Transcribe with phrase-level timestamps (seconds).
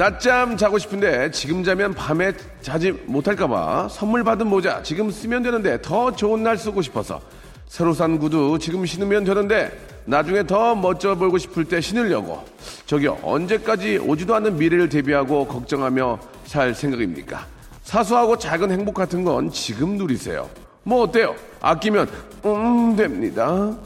[0.00, 2.32] 낮잠 자고 싶은데 지금 자면 밤에
[2.62, 7.20] 자지 못할까봐 선물 받은 모자 지금 쓰면 되는데 더 좋은 날 쓰고 싶어서
[7.66, 9.70] 새로 산 구두 지금 신으면 되는데
[10.06, 12.42] 나중에 더 멋져 보이고 싶을 때 신으려고
[12.86, 17.46] 저기요 언제까지 오지도 않는 미래를 대비하고 걱정하며 살 생각입니까?
[17.82, 20.48] 사소하고 작은 행복 같은 건 지금 누리세요.
[20.82, 21.36] 뭐 어때요?
[21.60, 22.08] 아끼면
[22.46, 23.76] 음 됩니다.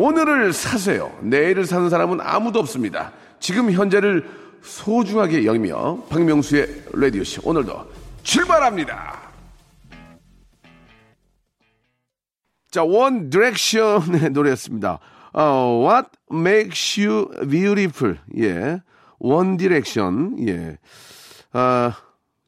[0.00, 1.14] 오늘을 사세요.
[1.20, 3.12] 내일을 사는 사람은 아무도 없습니다.
[3.38, 4.26] 지금 현재를
[4.62, 7.86] 소중하게 여기며 박명수의 라디오쇼 오늘도
[8.22, 9.20] 출발합니다.
[12.70, 15.00] 자, 원 디렉션의 노래였습니다.
[15.34, 18.16] 어, What makes you beautiful?
[18.38, 18.80] 예.
[19.18, 20.48] 원 디렉션.
[20.48, 20.78] 예.
[21.52, 21.94] 아,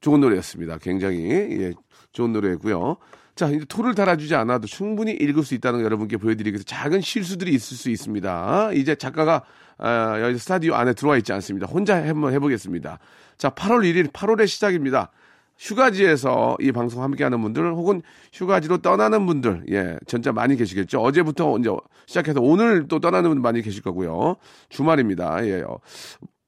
[0.00, 0.78] 좋은 노래였습니다.
[0.78, 1.18] 굉장히
[1.60, 1.72] 예,
[2.12, 2.96] 좋은 노래고요.
[3.42, 7.52] 자, 이제 토를 달아주지 않아도 충분히 읽을 수 있다는 거 여러분께 보여드리기 위해서 작은 실수들이
[7.52, 8.70] 있을 수 있습니다.
[8.74, 9.42] 이제 작가가
[9.78, 11.66] 아, 여기 스타디오 안에 들어와 있지 않습니다.
[11.66, 13.00] 혼자 한번 해보겠습니다.
[13.38, 15.10] 자, 8월 1일, 8월의 시작입니다.
[15.58, 21.70] 휴가지에서 이 방송 함께하는 분들 혹은 휴가지로 떠나는 분들 예 진짜 많이 계시겠죠 어제부터 이제
[22.06, 24.36] 시작해서 오늘 또 떠나는 분들 많이 계실 거고요
[24.70, 25.78] 주말입니다 예 어,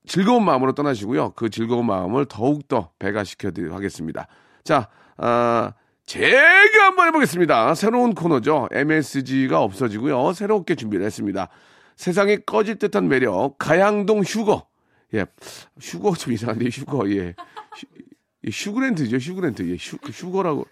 [0.06, 4.26] 즐거운 마음으로 떠나시고요 그 즐거운 마음을 더욱 더 배가시켜 드리도록 하겠습니다
[4.64, 5.74] 자 아,
[6.06, 11.48] 제가 한번 해보겠습니다 새로운 코너죠 MSG가 없어지고요 새롭게 준비를 했습니다
[11.96, 14.66] 세상이 꺼질 듯한 매력 가양동 휴거
[15.14, 15.24] 예
[15.80, 17.32] 휴거 좀 이상한데 휴거 예이
[18.46, 19.66] 휴그랜트죠, 휴그랜트.
[19.70, 20.66] 예, 휴, 그 휴거라고.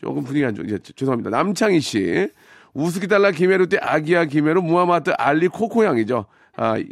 [0.00, 1.30] 조금 분위기 안 좋, 예, 죄송합니다.
[1.30, 2.28] 남창희 씨.
[2.74, 6.26] 우스키 달라 김해루 때 아기야 김해루 무하마드 알리 코코양이죠.
[6.56, 6.88] 아, 이-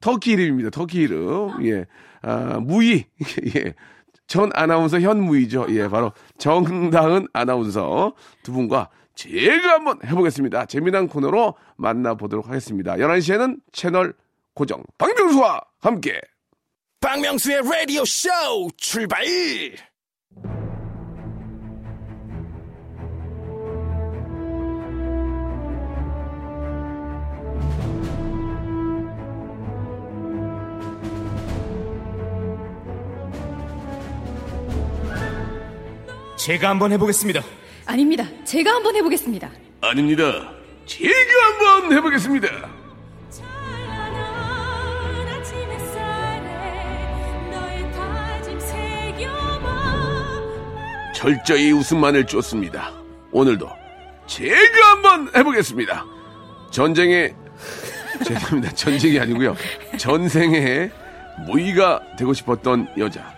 [0.00, 0.70] 터키 이름입니다.
[0.70, 1.62] 터키 이름.
[1.66, 1.84] 예.
[2.22, 3.04] 아, 무희.
[3.54, 3.74] 예.
[4.26, 5.66] 전 아나운서 현무희죠.
[5.70, 10.66] 예, 바로 정다은 아나운서 두 분과 제가 한번 해보겠습니다.
[10.66, 12.96] 재미난 코너로 만나보도록 하겠습니다.
[12.96, 14.14] 11시에는 채널
[14.54, 16.20] 고정 박명수와 함께
[17.00, 19.24] 박명수의 Radio Show 출발.
[36.46, 37.42] 제가 한번 해보겠습니다.
[37.86, 38.24] 아닙니다.
[38.44, 39.50] 제가 한번 해보겠습니다.
[39.80, 40.52] 아닙니다.
[40.86, 41.12] 제가
[41.44, 42.48] 한번 해보겠습니다.
[51.16, 52.92] 철저히 웃음만을 쫓습니다.
[53.32, 53.68] 오늘도
[54.28, 56.06] 제가 한번 해보겠습니다.
[56.70, 57.34] 전쟁의
[58.24, 58.72] 죄송합니다.
[58.76, 59.56] 전쟁이 아니고요.
[59.98, 60.92] 전생에
[61.44, 63.34] 무의가 되고 싶었던 여자.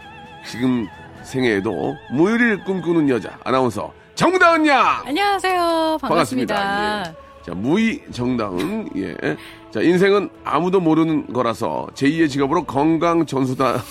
[0.46, 0.86] 지금
[1.28, 3.38] 생애에도 무의를 꿈꾸는 여자.
[3.44, 5.02] 아나운서 정다은 양.
[5.06, 5.98] 안녕하세요.
[6.00, 6.54] 반갑습니다.
[6.54, 7.10] 반갑습니다.
[7.10, 7.28] 예.
[7.44, 8.88] 자, 무의 정다은.
[8.96, 9.14] 예.
[9.70, 13.82] 자, 인생은 아무도 모르는 거라서 제2의 직업으로 건강 전수다.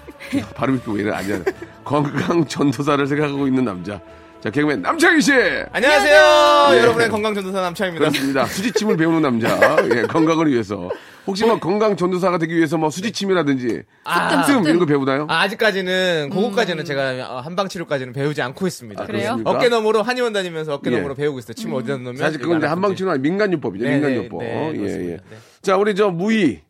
[0.56, 1.38] 발음이 왜 이래 아니야.
[1.84, 4.00] 건강 전도사를 생각하고 있는 남자.
[4.46, 5.32] 자, 개그맨 남창희 씨.
[5.72, 6.68] 안녕하세요.
[6.76, 6.78] 예.
[6.78, 8.08] 여러분의 건강 전도사 남창입니다.
[8.10, 8.44] 그렇습니다.
[8.46, 9.48] 수지침을 배우는 남자.
[9.92, 10.88] 예, 건강을 위해서.
[11.26, 14.44] 혹시 뭐 건강 전도사가 되기 위해서 뭐 수지침이라든지 아.
[14.46, 15.26] 뜸 이런 거 배우나요?
[15.28, 19.02] 아, 아직까지는 그거까지는 제가 한방 치료까지는 배우지 않고 있습니다.
[19.02, 19.40] 아, 그래요?
[19.42, 20.96] 어깨 너머로 한의원 다니면서 어깨 예.
[20.96, 21.54] 너머로 배우고 있어요.
[21.54, 23.84] 침 어디다 넣으면 사실 그건 한방치는 아니 민간요법이죠.
[23.84, 24.42] 네, 민간요법.
[24.44, 24.84] 네, 네, 예.
[24.84, 25.16] 예.
[25.16, 25.18] 네.
[25.60, 26.60] 자, 우리 저 무의.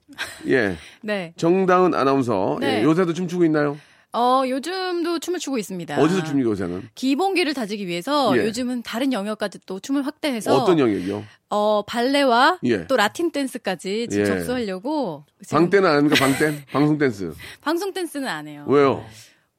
[0.49, 0.79] 예.
[1.03, 1.35] 네.
[1.37, 2.57] 정다은 아나운서.
[2.59, 2.79] 네.
[2.79, 3.77] 예, 요새도 춤추고 있나요?
[4.17, 6.01] 어, 요즘도 춤을 추고 있습니다.
[6.01, 6.89] 어디서 춥니까, 요새는?
[6.95, 8.45] 기본기를 다지기 위해서 예.
[8.47, 11.23] 요즘은 다른 영역까지 또 춤을 확대해서 어떤 영역이요?
[11.51, 12.87] 어, 발레와 예.
[12.87, 14.27] 또 라틴 댄스까지 지금 예.
[14.27, 16.65] 접수하려고 지금 방 때는 안 합니까, 방댄?
[16.73, 17.33] 방송 댄스.
[17.61, 18.65] 방송 댄스는 안 해요.
[18.69, 19.05] 왜요?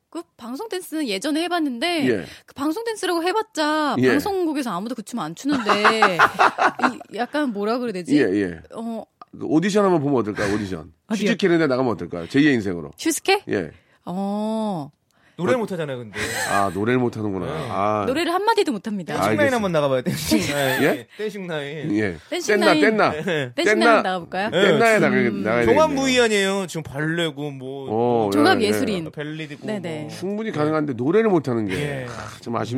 [0.09, 2.25] 그 방송 댄스는 예전에 해봤는데 예.
[2.47, 4.07] 그 방송 댄스라고 해봤자 예.
[4.09, 6.17] 방송국에서 아무도 그 춤 안 추는데
[7.13, 8.15] 이 약간 뭐라 그래야 되지?
[8.17, 8.59] 예, 예.
[8.73, 9.05] 어그
[9.43, 10.93] 오디션 한번 보면 어떨까요, 오디션?
[11.13, 12.25] 슈스케 같은 데 나가면 어떨까요?
[12.25, 12.91] 제2의 인생으로.
[12.97, 13.43] 슈스케?
[13.49, 13.71] 예.
[14.07, 14.91] 어
[15.37, 16.19] 노래 못 하잖아요, 근데.
[16.49, 17.45] 아, 노래를 못하는구나.
[17.69, 18.05] 아.
[18.07, 19.13] 노래를 한 마디도 못합니다.
[19.13, 19.53] 아, 댄싱 나인.
[19.53, 20.83] 한번 나가봐요, 댄싱 나인.
[20.83, 21.07] 예?
[21.15, 21.95] 댄싱 나인.
[21.95, 22.17] 예.
[22.27, 22.81] 댄싱 땐나, 나인.
[22.81, 23.11] 땐나.
[23.11, 23.85] 댄싱 땐나.
[23.85, 24.49] 나인 나가볼까요?
[24.51, 26.01] 예, 땐나에 음, 나가, 나가야 종합 되겠네요.
[26.01, 26.65] 무의 아니에요.
[26.67, 27.87] 지금 발레고 뭐
[28.27, 28.71] 어, 종합 예, 예.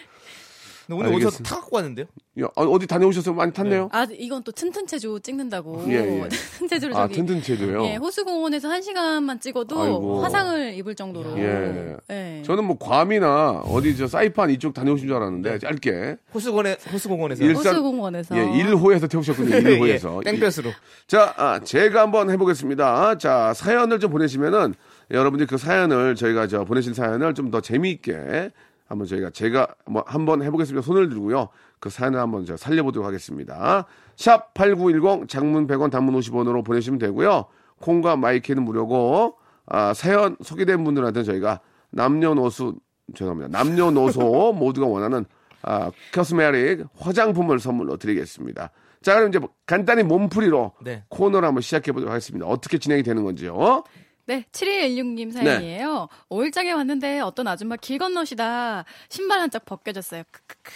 [0.87, 1.43] 디서 알겠습니다.
[1.43, 2.07] 타 갖고 왔는데요?
[2.41, 3.35] 야, 어, 어디 다녀오셨어요?
[3.35, 3.89] 많이 탔네요?
[3.93, 5.85] 아 이건 또 튼튼 체조 찍는다고.
[5.89, 6.29] 예, 예.
[6.59, 7.85] 튼튼 체조를 아, 저기 튼튼 체조요?
[7.85, 10.23] 예, 호수공원에서 한 시간만 찍어도 아이고.
[10.23, 11.39] 화상을 입을 정도로.
[11.39, 11.97] 예.
[12.11, 12.43] 예.
[12.45, 18.37] 저는 뭐 괌이나 어디 저 사이판 이쪽 다녀오신 줄 알았는데 짧게 호수공원에 호수공원에서 일- 호수공원에서.
[18.37, 19.51] 예, 1호에서 태우셨군요.
[19.57, 20.27] 1호에서.
[20.27, 20.71] 예, 땡볕으로.
[21.07, 23.19] 자, 아, 제가 한번 해보겠습니다.
[23.19, 24.75] 자, 사연을 좀 보내시면은
[25.11, 28.51] 여러분들이 그 사연을 저희가 저 보내신 사연을 좀 더 재미있게
[28.87, 30.85] 한번 저희가 제가 뭐 한번 해보겠습니다.
[30.85, 31.49] 손을 들고요.
[31.81, 33.87] 그 사연을 한번 저 살려보도록 하겠습니다.
[34.17, 37.47] 샵 8910 장문 100원 단문 50원으로 보내시면 되고요.
[37.81, 39.37] 콩과 마이크는 무료고
[39.67, 41.61] 아, 사연 소개된 분들한테는 저희가
[41.91, 42.75] 남녀노소
[43.15, 43.57] 죄송합니다.
[43.57, 45.25] 남녀노소 모두가 원하는
[45.63, 48.71] 아, 코스메릭 화장품을 선물로 드리겠습니다.
[49.03, 51.05] 자, 그럼 이제 뭐 간단히 몸풀이로 네.
[51.09, 52.47] 코너를 한번 시작해 보도록 하겠습니다.
[52.47, 53.85] 어떻게 진행이 되는 건지요?
[54.27, 56.09] 네, 7116님 사연이에요.
[56.29, 60.23] 오 5일장에 왔는데 어떤 아줌마 길 건너시다 신발 한짝 벗겨졌어요.
[60.31, 60.73] 크크크.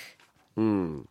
[0.59, 1.05] 음.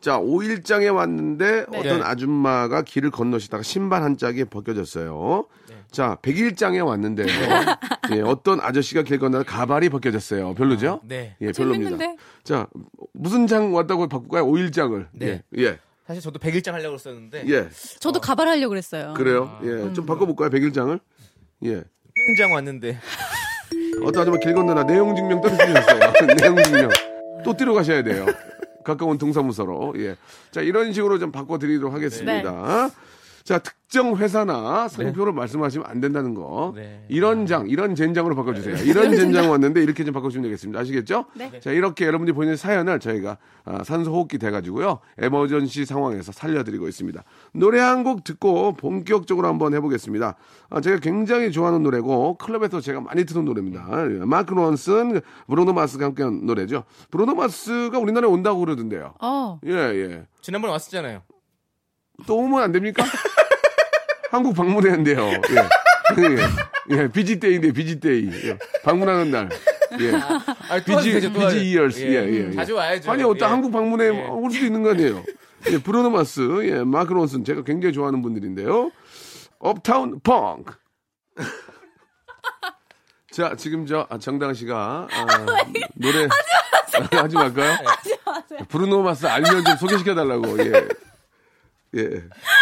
[0.00, 1.78] 자, 5일장에 왔는데 네.
[1.78, 2.04] 어떤 네.
[2.04, 5.46] 아줌마가 길을 건너시다가 신발 한 짝이 벗겨졌어요.
[5.68, 5.76] 네.
[5.90, 7.26] 자, 100일장에 왔는데요.
[8.14, 10.54] 예, 어떤 아저씨가 길 건너다 가발이 벗겨졌어요.
[10.54, 11.00] 별로죠?
[11.04, 11.36] 네.
[11.40, 11.96] 예, 별로입니다.
[11.96, 12.16] 재밌는데?
[12.44, 12.68] 자,
[13.12, 14.46] 무슨 장 왔다고 바꿀까요?
[14.46, 15.06] 5일장을.
[15.12, 15.42] 네.
[15.56, 15.62] 예.
[15.62, 15.78] 예.
[16.06, 17.68] 사실 저도 100일장 하려고 했었는데 예.
[17.98, 19.14] 저도 가발 하려고 그랬어요.
[19.14, 19.58] 그래요?
[19.64, 19.92] 예.
[19.92, 20.50] 좀 바꿔볼까요?
[20.50, 21.00] 100일장을?
[21.64, 21.82] 예.
[22.28, 22.98] 맹장 왔는데
[24.04, 26.12] 어떤 아줌마 길 건너다 내용 증명 떨어뜨리셨어요.
[26.40, 26.90] 내용 증명.
[27.44, 28.26] 또 뛰러 가셔야 돼요.
[28.84, 29.94] 가까운 동사무소로.
[29.98, 30.16] 예.
[30.50, 32.90] 자, 이런 식으로 좀 바꿔드리도록 하겠습니다.
[33.46, 36.72] 자, 특정 회사나 상표로 말씀하시면 안 된다는 거.
[36.74, 37.04] 네.
[37.08, 38.74] 이런 장, 이런 젠장으로 바꿔주세요.
[38.84, 40.80] 이런 젠장 왔는데 이렇게 좀 바꿔주시면 되겠습니다.
[40.80, 41.26] 아시겠죠?
[41.36, 41.52] 네.
[41.60, 44.98] 자, 이렇게 여러분들이 보내는 사연을 저희가 아, 산소호흡기 돼가지고요.
[45.18, 47.22] emergency 상황에서 살려드리고 있습니다.
[47.52, 50.34] 노래 한 곡 듣고 본격적으로 한번 해보겠습니다.
[50.70, 53.88] 아, 제가 굉장히 좋아하는 노래고 클럽에서 제가 많이 듣는 노래입니다.
[54.10, 56.82] 예, 마크 론슨, 브루노 마스가 함께한 노래죠.
[57.12, 59.14] 브루노 마스가 우리나라에 온다고 그러던데요.
[59.20, 59.60] 어.
[59.66, 60.26] 예, 예.
[60.42, 61.22] 지난번에 왔었잖아요.
[62.26, 63.04] 또 오면 안 됩니까?
[64.30, 65.30] 한국 방문해야 돼요.
[65.50, 66.22] 예.
[66.22, 66.98] 예.
[67.02, 67.08] 예.
[67.08, 68.30] visit day인데, visit day.
[68.48, 68.58] 예.
[68.84, 69.48] 방문하는 날.
[70.00, 70.12] 예.
[70.14, 71.32] 아, visit, 되죠.
[71.32, 72.00] Visit years.
[72.00, 72.52] 예, 예, 예.
[72.52, 73.10] 자주 와야죠.
[73.10, 73.52] 아니, 어떤 예.
[73.52, 74.08] 한국 방문에 예.
[74.28, 75.22] 올 수도 있는 거 아니에요.
[75.70, 78.90] 예, 브루노 마스, 예, 마크 론슨, 제가 굉장히 좋아하는 분들인데요.
[79.58, 80.74] Uptown Funk.
[83.32, 85.26] 자, 지금 저, 아, 정당 씨가, 아,
[85.94, 86.28] 노래.
[87.10, 87.76] 하지 말까요?
[88.68, 90.72] 브루노 마스 알면 좀 소개시켜 달라고, 예.
[91.96, 92.02] 예.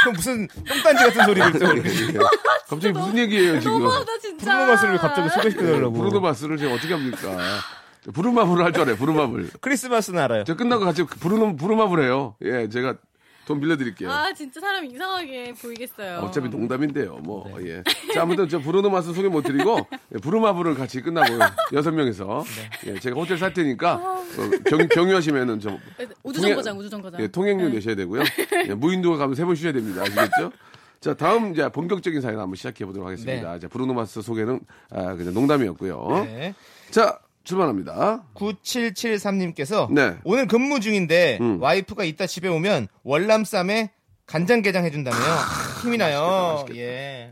[0.03, 2.19] 그럼 무슨 똥단지 같은 소리를 또 예.
[2.69, 3.73] 갑자기 무슨 얘기예요, 지금?
[3.81, 4.45] 너무하다 진짜.
[4.45, 5.93] 브루노 마스를 갑자기 소개시켜달라고.
[5.93, 7.37] 브루노 마스를 지금 어떻게 합니까?
[8.13, 9.51] 부루마블을 할 줄 알아요, 부루마블.
[9.61, 10.45] 크리스마스는 알아요.
[10.45, 12.37] 저 끝나고 같이 부르는 부르마블 해요.
[12.43, 12.97] 예, 제가
[13.47, 14.11] 돈 빌려드릴게요.
[14.11, 16.19] 아 진짜 사람 이상하게 보이겠어요.
[16.21, 17.83] 어차피 농담인데요, 뭐, 예.
[18.15, 21.27] 자, 아무튼 저 브루노 마스 소개 못 드리고, 예, 부르마블을 같이 끝나고,
[21.75, 22.45] 여섯 명이서.
[22.87, 24.25] 예, 제가 호텔 살 테니까, 어,
[24.67, 25.79] 경, 경유하시면은 좀.
[26.23, 27.21] 우주정거장 통행- 우주정거장.
[27.21, 28.23] 예, 통행료 내셔야 되고요.
[28.69, 30.03] 예, 무인도가 가면 세 번 쉬어야 됩니다.
[30.03, 30.51] 아시겠죠?
[31.01, 33.59] 자, 다음 이제 본격적인 사연 한번 시작해 보도록 하겠습니다.
[33.59, 34.61] 자, 브루노 마스 소개는,
[34.91, 36.23] 아, 그냥 농담이었고요.
[36.25, 36.55] 네.
[36.91, 38.25] 자, 출발합니다.
[38.35, 40.17] 9773님께서 네.
[40.25, 41.61] 오늘 근무 중인데 음.
[41.63, 43.91] 와이프가 이따 집에 오면 월남쌈에
[44.27, 45.37] 간장게장 해준다며요.
[45.83, 46.55] 힘이 나요.
[46.55, 46.79] 맛있겠다.
[46.79, 47.31] 예.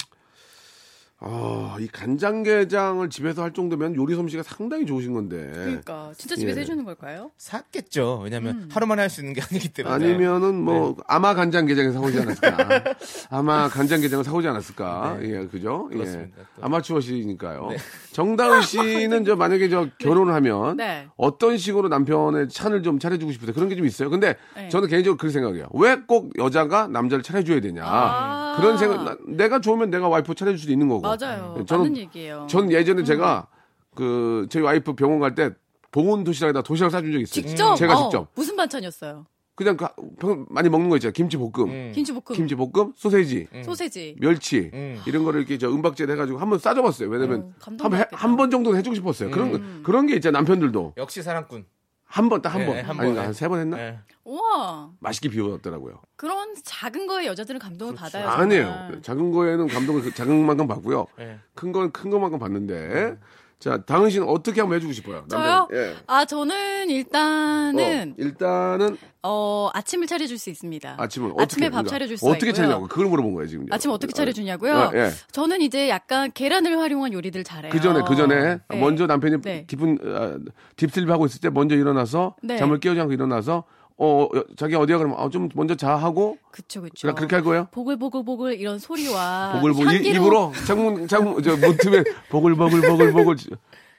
[1.25, 5.51] 아, 이 간장게장을 집에서 할 정도면 요리 솜씨가 상당히 좋으신 건데.
[5.55, 6.63] 그러니까 진짜 집에서 예.
[6.63, 7.31] 해주는 걸까요?
[7.39, 8.21] 샀겠죠.
[8.25, 9.95] 왜냐면 하루만에 할 수 있는 게 아니기 때문에.
[9.95, 11.03] 아니면은 뭐 네.
[11.07, 12.95] 아마 간장게장을 사오지 않았을까?
[13.31, 15.19] 아마 간장게장을 사오지 않았을까?
[15.23, 15.89] 예, 그죠?
[15.93, 15.97] 예.
[15.97, 15.99] 네.
[16.03, 16.37] 그렇습니다.
[16.39, 16.43] 또.
[16.43, 16.67] 네.
[16.67, 17.69] 아마추어시니까요.
[18.13, 21.07] 정다은 씨는 저 만약에 저 결혼을 하면 네.
[21.17, 23.55] 어떤 식으로 남편의 찬을 좀 차려주고 싶으세요?
[23.55, 24.11] 그런 게 좀 있어요.
[24.11, 24.69] 근데 네.
[24.71, 25.69] 저는 개인적으로 그렇게 생각해요.
[25.75, 27.83] 왜 꼭 여자가 남자를 차려줘야 되냐?
[27.85, 28.42] 아.
[28.57, 29.05] 그런 생각.
[29.05, 31.01] 나- 내가 좋으면 내가 와이프 차려줄 수도 있는 거고.
[31.03, 31.57] 맞아요.
[31.61, 32.47] 예, 저는 맞는 얘기예요.
[32.49, 33.47] 전 예전에 제가
[33.95, 35.51] 그 저희 와이프 병원 갈때
[35.91, 37.33] 보온 도시락에다 도시락 사준 적 있어요.
[37.47, 39.27] 직접 제가 어, 직접 무슨 반찬이었어요?
[39.55, 41.13] 그냥 가- 평- 많이 먹는 거 있잖아요.
[41.13, 41.93] 김치 볶음, 음.
[41.95, 44.17] 김치볶음, 김치 볶음, 소세지, 소세지.
[44.19, 44.99] 멸치 음.
[45.07, 47.11] 이런 거를 이렇게 저 은박지에 해가지고 한번 싸줘봤어요.
[47.11, 49.31] 왜냐면 어, 감동 한번 정도는 해주고 싶었어요.
[49.31, 49.81] 그런 음.
[49.85, 50.39] 그런 게 있잖아요.
[50.41, 51.67] 남편들도 역시 사랑꾼.
[52.13, 53.19] 한 번 딱한 네, 번, 한 아닌가 번에.
[53.21, 53.79] 한세 번 했나?
[53.81, 53.99] 예.
[54.25, 54.91] 우와.
[55.01, 55.99] 맛있게 비웠더라고요.
[56.17, 58.25] 그런 작은 거에 여자들은 감동을 받아요.
[58.27, 58.43] 그렇죠.
[58.43, 58.65] 아니에요.
[58.67, 59.03] 정말.
[59.03, 61.07] 작은 거에는 감동을 그 작은 만큼 받고요.
[61.21, 61.39] 예.
[61.55, 63.17] 큰건 큰 것만큼 받는데.
[63.63, 65.25] 자, 당은 씨는 어떻게 한번 해주고 싶어요?
[65.31, 65.69] 저요?
[65.73, 65.95] 예.
[66.09, 70.97] 아 저는 어, 일단은 일단은 어, 아침을 차려줄 수 있습니다.
[70.99, 72.53] 아침을 어떻게 아침에 밥 그러니까 차려줄 수 어떻게.
[72.53, 73.67] 차리냐고 그걸 물어본 거예요 지금.
[73.71, 74.77] 아침 어떻게 차려주냐고요?
[74.77, 75.11] 아, 예.
[75.31, 77.71] 저는 이제 약간 계란을 활용한 요리들 잘해요.
[77.71, 78.81] 그 전에 그 전에 네.
[78.81, 79.65] 먼저 남편이 네.
[79.69, 80.39] 깊은 아,
[80.75, 82.57] 딥슬립 하고 있을 때 먼저 일어나서 네.
[82.57, 83.63] 잠을 깨우지 않고 일어나서
[84.05, 87.03] 어 여- 자기 어디야 그러면 어, 좀 먼저 자 하고 그쵸 그쵸.
[87.03, 87.69] 그냥 그렇게 할 거예요?
[87.71, 93.37] 보글보글보글 이런 소리와 보글 보글 향기로 입으로 창문 창문 저 문틈에 보글 보글 보글 보글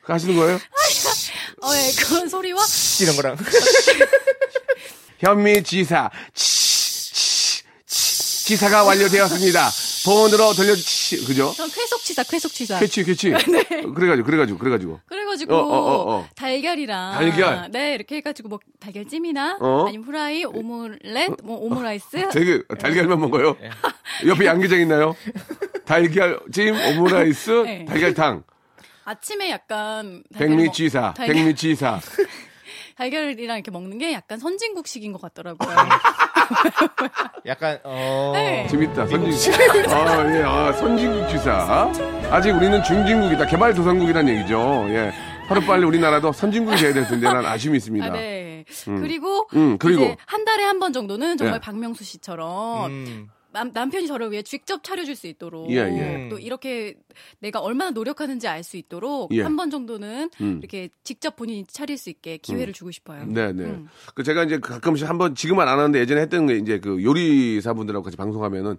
[0.04, 0.56] 하시는 거예요?
[0.56, 2.60] 어, 예, 그런 소리와
[3.02, 3.38] 이런 거랑.
[5.20, 6.10] 현미 지사.
[6.34, 9.70] 치, 치, 치, 지사가 완료되었습니다.
[10.06, 11.54] 본으로 돌려, 치, 그죠?
[11.56, 12.78] 전 쾌속 치사, 쾌속 치사.
[12.80, 13.32] 캐치, 캐치.
[13.96, 15.00] 그래가지고, 그래가지고, 그래가지고.
[15.08, 16.28] 그래 가지고 어, 어, 어, 어.
[16.36, 17.72] 달걀이랑 달걀?
[17.72, 19.86] 네 이렇게 해가지고 뭐 달걀찜이나 어?
[19.88, 23.58] 아니면 후라이, 오믈렛, 뭐 오므라이스 되게 달걀만 먹어요?
[24.28, 25.16] 옆에 양계장 있나요?
[25.86, 27.86] 달걀찜, 오므라이스, 네.
[27.86, 28.44] 달걀탕.
[29.06, 32.00] 아침에 약간 백미취사, 먹- 달걀- 백미취사.
[32.96, 35.70] 달걀이랑 이렇게 먹는 게 약간 선진국식인 것 같더라고요.
[37.46, 38.32] 약간 어.
[38.36, 38.68] 네.
[38.70, 39.08] 재밌다.
[39.08, 39.92] 선진국.
[39.92, 41.92] 아, 예, 아, 선진국 취사.
[42.32, 43.46] 아직 우리는 중진국이다.
[43.48, 44.86] 개발도상국이라는 얘기죠.
[44.90, 45.12] 예.
[45.48, 48.06] 하루빨리 우리나라도 선진국이 돼야 될 텐데 난 아쉬움이 있습니다.
[48.06, 48.66] 아, 네.
[48.86, 50.04] 그리고 음, 그리고.
[50.04, 51.60] 이제 한 달에 한 번 정도는 정말 예.
[51.60, 53.28] 박명수 씨처럼 음.
[53.54, 56.30] 남, 남편이 저를 위해 직접 차려줄 수 있도록 예, 예.
[56.30, 56.96] 또 이렇게
[57.40, 59.42] 내가 얼마나 노력하는지 알 수 있도록 예.
[59.42, 60.60] 한번 정도는 음.
[60.60, 63.26] 이렇게 직접 본인이 차릴 수 있게 기회를 주고 싶어요.
[63.26, 63.66] 네 네.
[63.66, 63.88] 음.
[64.16, 68.18] 그 제가 이제 가끔씩 한번 지금은 안 하는데 예전에 했던 게 이제 그 요리사분들하고 같이
[68.18, 68.78] 방송하면은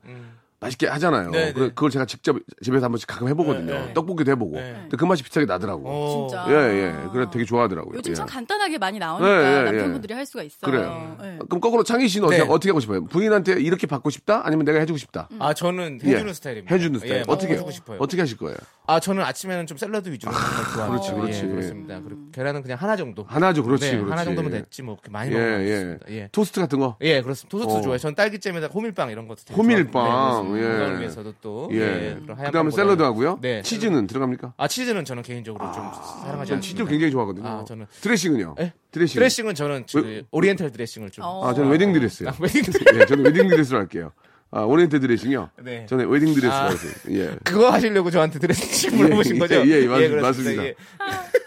[0.65, 1.27] 맛있게 하잖아요.
[1.29, 1.33] 음.
[1.33, 1.69] 네, 그- 네.
[1.69, 3.73] 그걸 제가 직접 집에서 한 번씩 가끔 해보거든요.
[3.73, 3.93] 네, 네.
[3.95, 4.57] 떡볶이도 해보고.
[4.57, 4.73] 네.
[4.83, 5.83] 근데 그 맛이 비슷하게 나더라고.
[5.87, 6.27] 어.
[6.29, 6.47] 진짜.
[6.49, 6.55] 예,
[6.87, 6.95] 예.
[7.13, 7.97] 그래 되게 좋아하더라고요.
[7.99, 8.15] 요즘 예.
[8.15, 9.63] 참 간단하게 많이 나오니까 예, 예, 예.
[9.65, 10.71] 남편분들이 할 수가 있어요.
[10.71, 11.17] 그래요.
[11.23, 11.39] 예.
[11.49, 12.49] 그럼 거꾸로 창희 씨는 어떻게, 네.
[12.49, 13.05] 어떻게 하고 싶어요?
[13.05, 14.43] 부인한테 이렇게 받고 싶다?
[14.45, 15.29] 아니면 내가 해주고 싶다?
[15.33, 15.41] 음.
[15.41, 16.33] 아 저는 해주는 예.
[16.33, 16.75] 스타일입니다.
[16.75, 17.17] 해주는 스타일.
[17.19, 17.99] 예, 어떻게 해주고 싶어요.
[18.01, 18.57] 어떻게 하실 거예요?
[18.87, 20.87] 아 저는 아침에는 좀 샐러드 위주로 걸 좋아합니다.
[20.89, 21.45] 그렇지, 그렇지.
[21.45, 22.01] 예, 그렇습니다.
[22.03, 23.25] 그리고 계란은 그냥 하나 정도.
[23.29, 24.11] 하나죠, 그렇지, 네, 그렇지.
[24.11, 26.17] 하나 정도면 됐지 뭐 그렇게 많이 예, 먹는 거 예.
[26.17, 26.29] 예.
[26.33, 26.97] 토스트 같은 거?
[27.01, 27.49] 예, 그렇습니다.
[27.57, 27.81] 토스트 어.
[27.81, 27.99] 좋아해요.
[27.99, 30.63] 전 딸기잼에다 호밀빵 이런 것도 되게 호밀빵, 네, 예.
[30.63, 31.77] 건강을 위해서도 또 예.
[31.77, 33.39] 예, 그런 하얀 그 다음에 빵보다는- 샐러드 하고요?
[33.41, 33.63] 네.
[33.63, 34.55] 치즈는 들어갑니까?
[34.57, 36.61] 아 치즈는 저는 개인적으로 좀 사랑하지 전 않습니다.
[36.61, 37.47] 치즈 굉장히 좋아하거든요.
[37.47, 38.55] 아, 저는- 드레싱은요?
[38.61, 38.73] 예?
[38.91, 39.19] 드레싱.
[39.19, 41.25] 드레싱은 저는 그 왜- 오리엔탈 드레싱을 좀.
[41.25, 41.47] 어.
[41.49, 42.29] 아, 저는 웨딩 드레스요.
[42.29, 43.01] 아, 웨딩 드레싱.
[43.01, 44.13] 예, 저는 웨딩 드레스로 할게요.
[44.57, 45.51] 아, 오리엔트 드레싱이요?
[45.65, 45.85] 네.
[45.89, 46.67] 저는 웨딩 드레스로 아.
[46.67, 46.93] 하세요.
[47.11, 47.37] 예.
[47.43, 49.55] 그거 하시려고 저한테 드레싱 물어보신 예, 거죠?
[49.67, 50.23] 예, 예, 맞- 그렇습니다.
[50.23, 50.65] 맞습니다.
[50.65, 50.75] 예.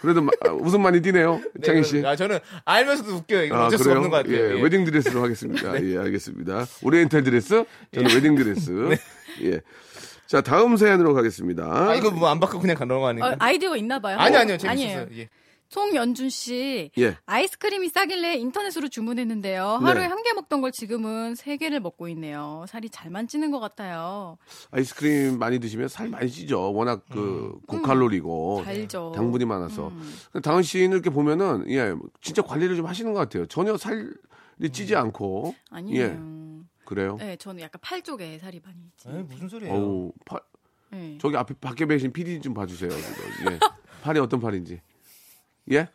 [0.02, 1.40] 그래도 마- 아, 웃음 많이 띄네요.
[1.54, 2.02] 네, 창희 씨.
[2.04, 3.44] 아, 저는 알면서도 웃겨요.
[3.44, 3.96] 이거 아, 어쩔 수 그래요?
[3.96, 4.36] 없는 것 같아요.
[4.36, 4.62] 예, 예.
[4.62, 5.82] 웨딩 드레스로 하겠습니다.
[5.82, 6.66] 예, 알겠습니다.
[6.82, 8.70] 오리엔탈 드레스, 저는 웨딩 드레스.
[9.44, 9.60] 예.
[10.26, 11.64] 자, 다음 사연으로 가겠습니다.
[11.64, 13.28] 아, 이거 뭐안 받고 그냥 가는 거 아닌가?
[13.30, 14.18] 어, 아이디어가 있나 봐요.
[14.18, 14.58] 아니, 아니요.
[14.62, 14.88] 아니에요.
[14.98, 15.06] 재밌었어요.
[15.16, 15.28] 예.
[15.68, 17.16] 송연준 씨 예.
[17.26, 19.78] 아이스크림이 싸길래 인터넷으로 주문했는데요.
[19.80, 19.84] 네.
[19.86, 22.64] 하루에 한개 먹던 걸 지금은 세 개를 먹고 있네요.
[22.68, 24.38] 살이 잘만 찌는 것 같아요.
[24.70, 26.72] 아이스크림 많이 드시면 살 많이 찌죠.
[26.72, 27.60] 워낙 그 음.
[27.66, 29.12] 고칼로리고 달죠.
[29.14, 29.88] 당분이 많아서.
[29.88, 30.40] 음.
[30.42, 33.44] 다은 씨는 이렇게 보면은 예, 진짜 관리를 좀 하시는 것 같아요.
[33.46, 34.06] 전혀 살이
[34.72, 35.00] 찌지 음.
[35.00, 35.54] 않고.
[35.70, 36.02] 아니에요.
[36.02, 36.18] 예.
[36.86, 37.16] 그래요?
[37.18, 39.10] 네, 저는 약간 팔 쪽에 살이 많이 찌.
[39.10, 39.74] 에이, 무슨 소리예요?
[39.74, 40.40] 어우, 팔,
[40.90, 41.18] 네.
[41.20, 42.88] 저기 앞에 밖에 계신 PD 좀 봐주세요.
[43.52, 43.58] 예.
[44.02, 44.80] 팔이 어떤 팔인지.
[45.72, 45.88] 예?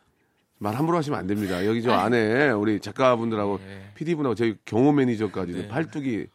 [0.58, 1.64] 말 함부로 하시면 안 됩니다.
[1.66, 3.90] 여기 저 안에 우리 작가분들하고 네.
[3.96, 6.26] PD분하고 저희 경호 매니저까지도 팔뚝이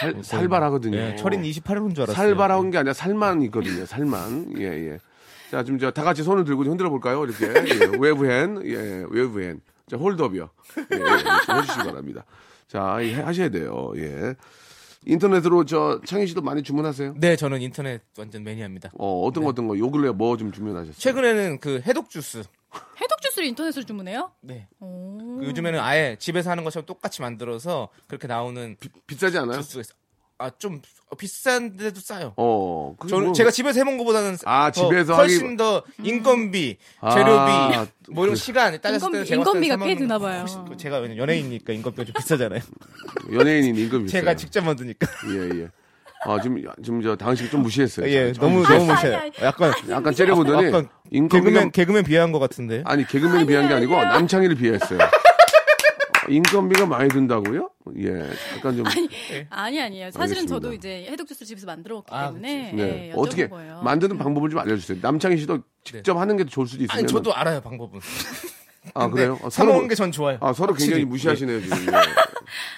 [0.00, 0.96] 살, 살발하거든요.
[0.96, 2.14] 예, 철인 28호인 줄 알았어요.
[2.16, 3.84] 살발한 게 아니라 살만 있거든요.
[3.86, 4.54] 살만.
[4.58, 4.98] 예, 예.
[5.50, 7.24] 자, 좀 저 다 같이 손을 들고 좀 흔들어 볼까요?
[7.24, 7.46] 이렇게.
[7.46, 8.62] 예, 웨브핸.
[8.64, 9.60] 예, 웨브핸.
[9.88, 10.48] 자, 홀드업이요.
[10.92, 12.24] 예, 예, 해주시기 바랍니다.
[12.68, 13.92] 자, 이 하셔야 돼요.
[13.96, 14.34] 예.
[15.06, 17.14] 인터넷으로 저 창희 씨도 많이 주문하세요?
[17.18, 18.90] 네, 저는 인터넷 완전 매니아입니다.
[18.98, 19.76] 어, 어떤 거 어떤 거?
[19.78, 20.94] 요 근래 뭐 좀 주문하셨어요?
[20.96, 22.42] 최근에는 그 해독 주스.
[23.00, 24.30] 해독 주스를 인터넷으로 주문해요?
[24.40, 24.66] 네.
[24.80, 25.38] 오.
[25.40, 29.60] 그 요즘에는 아예 집에서 하는 것처럼 똑같이 만들어서 그렇게 나오는 비 싸지 않아요?
[29.60, 29.94] 주스가 있어.
[30.42, 30.82] 아, 좀
[31.16, 32.32] 비싼데도 싸요.
[32.36, 36.78] 어, 그게 저는 뭐- 제가 집에서 해본 것보다는 아, 더 집에서 훨씬 하기- 더 인건비,
[37.00, 40.44] 아, 재료비, 뭐 이런 그- 시간 따졌을 인건비- 때는 인건비가 사꽤 드나 거 봐요.
[40.68, 42.60] 그 제가 왜냐면 연예인이니까 인건비가 좀 비싸잖아요.
[43.32, 44.06] 연예인인 비싸요.
[44.08, 45.06] 제가 직접 만드니까.
[45.30, 45.68] 예, 예.
[46.24, 48.08] 아, 지금, 지금 저 당신 좀 무시했어요.
[48.08, 48.78] 예, 좀 너무 무시했어요.
[48.86, 49.16] 너무 무시해요.
[49.18, 52.82] 아니, 약간 약간 째려보더니 약간 인건비가 개그맨 개그맨 비하한 것 같은데.
[52.84, 54.98] 아니 개그맨이 비한 게 아니고 남창희를 비했어요.
[56.28, 57.68] 인건비가 많이 든다고요?
[57.98, 58.84] 예, 약간 좀
[59.50, 60.10] 아니 아니에요.
[60.10, 60.54] 사실은 알겠습니다.
[60.54, 63.08] 저도 이제 해독 주스를 집에서 만들어 먹기 아, 때문에 네.
[63.08, 63.80] 예, 어떻게 거예요.
[63.82, 64.98] 만드는 방법을 좀 알려주세요.
[65.02, 66.98] 남창희 씨도 직접 하는 게 좋을 수도 있으면.
[66.98, 68.00] 아니 저도 알아요 방법은.
[68.94, 69.38] 아 그래요?
[69.44, 70.38] 아, 사 먹는 게 전 좋아요.
[70.40, 70.90] 아 서로 확실히.
[70.92, 71.76] 굉장히 무시하시네요 지금.
[71.78, 71.92] 예.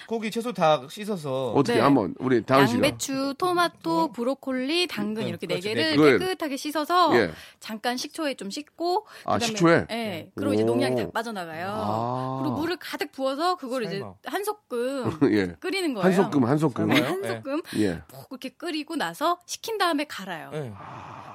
[0.07, 1.81] 고기 채소 다 씻어서 어떻게 네.
[1.83, 6.17] 한번 우리 다은 씨가 양배추, 토마토, 브로콜리, 당근 음, 이렇게 네 그렇지, 개를 네 개.
[6.25, 7.31] 깨끗하게 씻어서 예.
[7.59, 9.85] 잠깐 식초에 좀 씻고 아, 그다음에 식초에?
[9.91, 10.31] 예.
[10.35, 10.67] 그리고 이제 오.
[10.67, 11.67] 농약이 다 빠져나가요.
[11.75, 12.39] 아.
[12.43, 14.13] 그리고 물을 가득 부어서 그걸 이제 삶아.
[14.25, 15.47] 한 소끔 예.
[15.59, 16.05] 끓이는 거예요.
[16.05, 16.87] 한 소끔 한 소끔.
[16.87, 17.05] 삶아요?
[17.05, 18.01] 한 소끔 예.
[18.07, 20.49] 푹 이렇게 끓이고 나서 식힌 다음에 갈아요.
[20.51, 20.71] 네.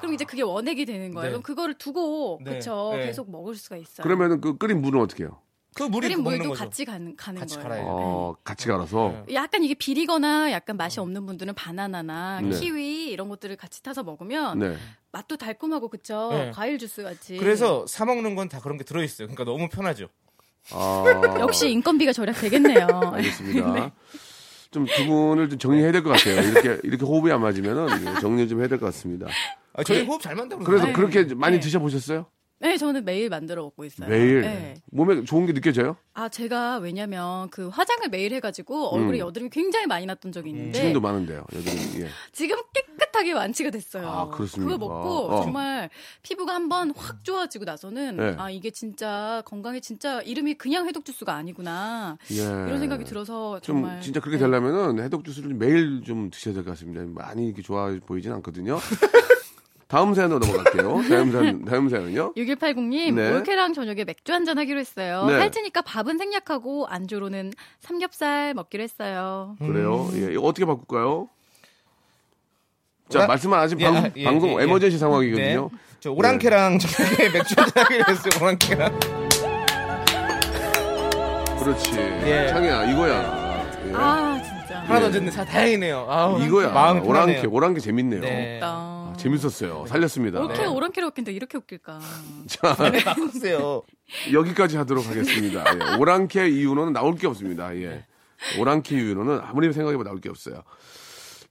[0.01, 1.25] 그럼 이제 그게 원액이 되는 거예요.
[1.27, 1.31] 네.
[1.31, 2.55] 그럼 그거를 두고 네.
[2.55, 3.07] 그쵸 네.
[3.07, 4.03] 계속 먹을 수가 있어요.
[4.03, 5.39] 그러면은 그 끓인 물은 어떻게 해요?
[5.75, 6.65] 그 물이 끓인 물도 거죠.
[6.65, 7.85] 같이 가는, 가는 같이 거예요.
[7.87, 9.25] 어, 같이 갈아서.
[9.27, 9.35] 네.
[9.35, 12.51] 약간 이게 비리거나 약간 맛이 없는 분들은 바나나나 네.
[12.59, 14.77] 키위 이런 것들을 같이 타서 먹으면 네.
[15.13, 16.51] 맛도 달콤하고 그쵸 네.
[16.53, 19.29] 과일 주스 같이 그래서 사 먹는 건 다 그런 게 들어 있어요.
[19.29, 20.09] 그러니까 너무 편하죠.
[20.73, 21.05] 아.
[21.41, 22.87] 역시 인건비가 절약되겠네요.
[23.15, 23.73] 알겠습니다.
[23.73, 23.93] 네.
[24.73, 26.41] 좀두 분을 좀 정리해야 될 것 같아요.
[26.49, 29.27] 이렇게 이렇게 호흡이 안 맞으면은 이거 정리 좀 해야 될 것 같습니다.
[29.75, 30.93] 아, 저희 호흡 잘 맞다고 그래서 네.
[30.93, 31.61] 그렇게 많이 네.
[31.61, 32.27] 드셔보셨어요?
[32.63, 34.07] 네, 저는 매일 만들어 먹고 있어요.
[34.11, 34.75] 매일 네.
[34.93, 35.97] 몸에 좋은 게 느껴져요?
[36.13, 40.73] 아, 제가 왜냐면 그 화장을 매일 해가지고 얼굴에 여드름이 굉장히 많이 났던 적이 있는데 음.
[40.81, 41.47] 지금도 많은데요.
[41.55, 42.03] 여드름.
[42.03, 42.09] 예.
[42.33, 44.07] 지금 깨끗하게 완치가 됐어요.
[44.07, 44.75] 아, 그렇습니까?
[44.75, 45.43] 그거 먹고 어.
[45.43, 45.89] 정말
[46.23, 48.35] 피부가 한번 확 좋아지고 나서는 네.
[48.37, 52.37] 아 이게 진짜 건강에 진짜 이름이 그냥 해독 주스가 아니구나 예.
[52.43, 54.45] 이런 생각이 들어서 좀 정말 진짜 그렇게 네.
[54.45, 57.03] 되려면은 해독 주스를 매일 좀 드셔야 될 것 같습니다.
[57.07, 58.79] 많이 이렇게 좋아 보이진 않거든요.
[59.91, 61.03] 다음 사연으로 넘어갈게요.
[61.11, 62.35] 다음 사연, 다음 사연은요?
[62.35, 63.35] 6180님, 네.
[63.35, 65.27] 올케랑 저녁에 맥주 한잔 하기로 했어요.
[65.27, 65.37] 네.
[65.39, 69.57] 살찌니까 밥은 생략하고 안주로는 삼겹살 먹기로 했어요.
[69.59, 70.09] 그래요.
[70.15, 71.29] 예, 이거 어떻게 바꿀까요?
[73.09, 74.63] 자, 말씀은 아직 예, 방, 아, 예, 방송 예, 예.
[74.63, 75.69] 에머전시 상황이거든요.
[75.73, 75.79] 네.
[75.99, 78.31] 저 오랑캐랑 저녁에 맥주 한잔 하기로 했어요.
[78.41, 79.01] 오랑캐랑.
[81.59, 81.99] 그렇지.
[81.99, 82.47] 예.
[82.49, 83.81] 창이야, 이거야.
[83.89, 83.93] 예.
[83.93, 84.79] 아, 진짜.
[84.87, 85.31] 하나 더.
[85.31, 86.07] 다 다행이네요.
[86.09, 86.69] 아우, 이거야.
[86.71, 87.47] 마음이 오랑캐.
[87.49, 88.21] 오랑캐 재밌네요.
[88.21, 88.61] 네.
[89.21, 89.85] 아, 재밌었어요.
[89.87, 90.41] 살렸습니다.
[90.41, 92.01] 올케 오랑캐로 웃긴데 이렇게 웃길까?
[92.49, 92.75] 자,
[93.05, 93.83] 바꾸세요.
[94.33, 95.65] 여기까지 하도록 하겠습니다.
[95.75, 95.97] 예.
[95.99, 97.77] 오랑캐 이유는 나올 게 없습니다.
[97.77, 98.07] 예.
[98.59, 100.63] 오랑캐 이유는 아무리 생각해도 나올 게 없어요.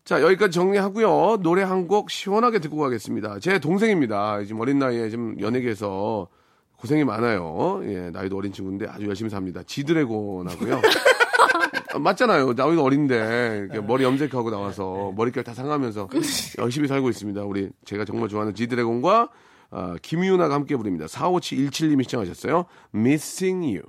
[0.03, 1.37] 자, 여기까지 정리하고요.
[1.43, 3.39] 노래 한 곡 시원하게 듣고 가겠습니다.
[3.39, 4.43] 제 동생입니다.
[4.43, 6.27] 지금 어린 나이에 지금 연예계에서
[6.77, 7.81] 고생이 많아요.
[7.83, 9.61] 예, 나이도 어린 친구인데 아주 열심히 삽니다.
[9.63, 10.81] 지드래곤하고요.
[11.93, 12.53] 아, 맞잖아요.
[12.53, 16.09] 나이도 어린데 이렇게 머리 염색하고 나와서 머릿결 다 상하면서
[16.59, 17.41] 열심히 살고 있습니다.
[17.43, 19.29] 우리 제가 정말 좋아하는 지드래곤과
[19.71, 21.05] 아, 김유나가 함께 부릅니다.
[21.05, 22.65] 45717님이 시청하셨어요.
[22.93, 23.83] Missing You.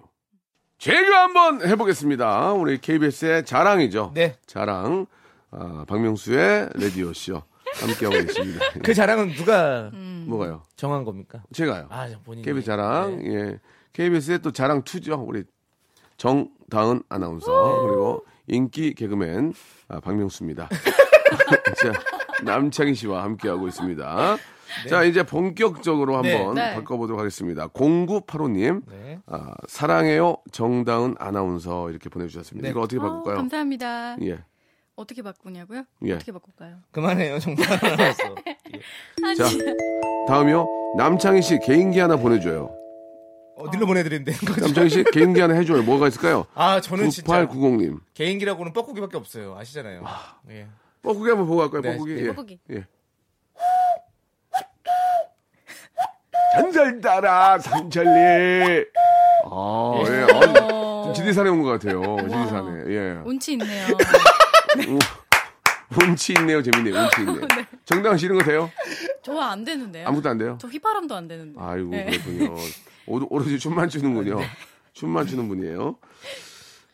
[0.79, 2.53] 제가 한번 해보겠습니다.
[2.55, 4.13] 우리 KBS의 자랑이죠.
[4.15, 4.37] 네.
[4.47, 5.07] 자랑.
[5.51, 7.43] 아, 박명수의 라디오쇼.
[7.75, 8.65] 함께하고 계십니다.
[8.83, 9.91] 그 자랑은 누가
[10.27, 10.63] 뭐가요?
[10.77, 11.43] 정한 겁니까?
[11.53, 11.87] 제가요.
[11.91, 12.45] 아, 본인이.
[12.45, 13.35] KBS 자랑, 네.
[13.35, 13.59] 예.
[13.93, 15.15] KBS의 또 자랑 투죠.
[15.27, 15.45] 우리
[16.21, 19.55] 정다은 아나운서, 그리고 인기 개그맨,
[19.89, 20.69] 아, 박명수입니다.
[21.81, 21.93] 자,
[22.45, 24.37] 남창희 씨와 함께하고 있습니다.
[24.91, 26.75] 자, 이제 본격적으로 한번 네.
[26.75, 27.69] 바꿔보도록 하겠습니다.
[27.69, 29.19] 0985님, 네.
[29.27, 32.67] 아, 사랑해요 정다은 아나운서 이렇게 보내주셨습니다.
[32.67, 32.71] 네.
[32.71, 33.37] 이거 어떻게 어, 바꿀까요?
[33.37, 34.17] 감사합니다.
[34.23, 34.45] 예.
[34.97, 35.85] 어떻게 바꾸냐고요?
[36.05, 36.13] 예.
[36.13, 36.77] 어떻게 바꿀까요?
[36.91, 37.39] 그만해요.
[37.39, 38.35] 정말 알았어.
[39.25, 39.45] 아니, 자,
[40.29, 40.67] 다음이요.
[40.99, 42.80] 남창희 씨 개인기 하나 보내줘요.
[43.61, 43.87] 어디로
[44.47, 44.61] 거죠?
[44.63, 45.83] 남창희 씨 개인기 하나 해줘요.
[45.83, 46.47] 뭐가 있을까요?
[46.55, 48.01] 아, 저는 진짜 9890님.
[48.15, 49.57] 개인기라고는 뻐꾸기밖에 없어요.
[49.59, 50.05] 아시잖아요.
[50.51, 50.67] 예.
[51.03, 51.83] 뻐꾸기 한번 보고 갈까요?
[51.83, 52.15] 네, 뻐꾸기.
[52.15, 52.21] 네.
[52.23, 52.27] 예.
[52.29, 52.59] 뻐꾸기.
[52.73, 52.87] 예.
[56.55, 58.11] 잔설 따라 삼천리.
[59.51, 60.23] 아, 예.
[60.23, 62.03] 아, 좀 지리산에 온 것 같아요.
[62.29, 62.85] 지리산에.
[62.89, 63.21] 예.
[63.25, 63.87] 운치 있네요.
[66.03, 66.63] 운치 있네요.
[66.63, 66.95] 재밌네요.
[67.03, 67.41] 운치 있네요.
[67.85, 68.71] 정당한 씨 이런 거 돼요?
[69.35, 70.07] 저안 되는데요.
[70.09, 70.59] 아무것도 안 돼요?
[70.61, 71.61] 저 휘바람도 안 되는데.
[71.61, 72.07] 아이고, 네.
[72.07, 72.55] 그렇군요.
[73.07, 74.39] 오- 오로지 춤만 추는군요.
[74.93, 75.97] 춤만 추는 분이에요.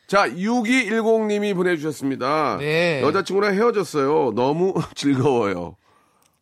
[0.06, 2.58] 자, 6210님이 보내주셨습니다.
[2.58, 3.02] 네.
[3.02, 4.32] 여자친구랑 헤어졌어요.
[4.34, 5.76] 너무 즐거워요.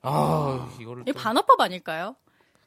[0.03, 1.03] 아, 이거를.
[1.03, 2.15] 이게 또- 반어법 아닐까요?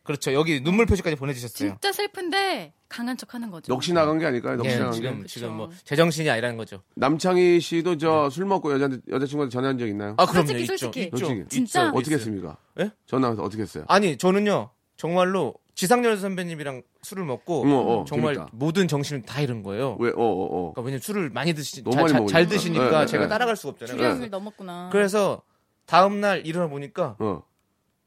[0.08, 0.34] 그렇죠.
[0.34, 1.70] 여기 눈물 표시까지 보내주셨어요.
[1.72, 3.72] 진짜 슬픈데 강한 척 하는 거죠.
[3.72, 4.58] 넋이 나간 게 아닐까요?
[4.58, 5.28] 넋이 예, 나간 지금, 게.
[5.28, 6.82] 지금 뭐, 제정신이 아니라는 거죠.
[6.96, 10.16] 남창희 씨도 저 술 먹고 여자한테, 여자친구한테 전화한 적 있나요?
[10.18, 10.48] 아, 그럼요.
[10.48, 10.78] 솔직히, 있죠.
[10.78, 11.06] 솔직히.
[11.06, 11.18] 있죠.
[11.18, 11.46] 솔직히.
[11.50, 11.90] 진짜?
[11.94, 12.16] 어떻게.
[12.16, 12.58] 했습니까?
[12.80, 12.90] 예?
[13.06, 13.84] 전화해서 어떻게 했어요?
[13.88, 18.52] 아니, 저는요, 정말로 지상렬 선배님이랑 술을 먹고, 어, 어, 정말 재밌다.
[18.54, 19.96] 모든 정신을 다 잃은 거예요.
[20.00, 20.74] 왜, 어, 어, 어.
[20.74, 22.40] 그러니까 왜냐면 술을 많이 드시, 너무 잘, 많이 잘, 먹으니까.
[22.40, 23.30] 잘 드시니까 네, 네, 제가 네.
[23.30, 23.98] 따라갈 수가 없잖아요.
[23.98, 24.28] 주량을 네.
[24.30, 24.90] 넘었구나.
[24.92, 25.42] 그래서
[25.86, 27.44] 다음 날 일어나 보니까 어.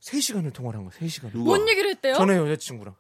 [0.00, 0.98] 3시간을 통화를 한 거예요.
[1.06, 1.30] 3시간.
[1.32, 1.44] 누가?
[1.44, 2.14] 뭔 얘기를 했대요?
[2.14, 2.94] 전에 여자친구랑.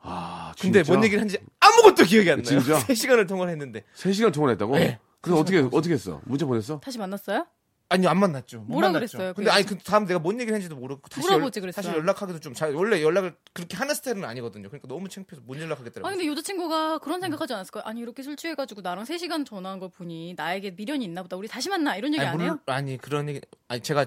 [0.00, 0.92] 아, 근데 진짜?
[0.92, 2.60] 뭔 얘기를 했는지 아무것도 기억이 안 나요.
[2.60, 2.78] 진짜?
[2.86, 3.84] 3시간을 통화를 했는데.
[3.96, 4.76] 3시간 통화를 했다고?
[4.76, 4.98] 네.
[5.20, 6.20] 그래서 어떻게, 어떻게 했어?
[6.24, 6.80] 문자 보냈어?
[6.80, 7.46] 다시 만났어요?
[7.88, 8.60] 아니요, 안 만났죠.
[8.60, 9.18] 못 뭐라 만났죠.
[9.18, 11.82] 그랬어요, 근데 그 아니, 그 다음 내가 뭔 얘기를 했는지도 모르고 다시 물어보지 연- 그랬어요.
[11.82, 14.68] 사실 연락하기도 좀 잘, 원래 연락을 그렇게 하는 스타일은 아니거든요.
[14.70, 16.08] 그러니까 너무 창피해서 못 연락하겠더라고요.
[16.08, 17.82] 아니 근데 여자친구가 그런 생각하지 않았을까요?
[17.84, 21.36] 아니 이렇게 술 취해가지고 나랑 3 시간 전화한 걸 보니 나에게 미련이 있나 보다.
[21.36, 22.58] 우리 다시 만나 이런 얘기 아니, 안 해요?
[22.64, 24.06] 아니, 그런 얘기, 아니, 제가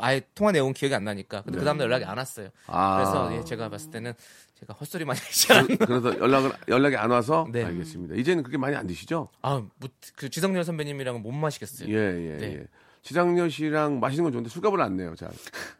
[0.00, 1.42] 아예 통화 내용은 기억이 안 나니까.
[1.42, 2.46] 근데 그 다음날 연락이 안 왔어요.
[2.46, 2.52] 네.
[2.66, 2.96] 아.
[2.96, 4.12] 그래서 예, 제가 봤을 때는
[4.60, 5.76] 제가 헛소리 많이 하지 않았나.
[5.76, 7.46] 그- 그래서 연락을, 연락이 안 와서?
[7.52, 7.64] 네.
[7.64, 8.14] 알겠습니다.
[8.16, 9.28] 이제는 그렇게 많이 안 드시죠?
[9.42, 11.88] 아, 뭐, 그 지성렬 선배님이랑은 못 마시겠어요.
[11.88, 12.54] 예, 예, 네.
[12.60, 12.66] 예.
[13.02, 15.14] 지상렬 씨랑 마시는 건 좋은데 술값을 안 내요.
[15.14, 15.28] 잘.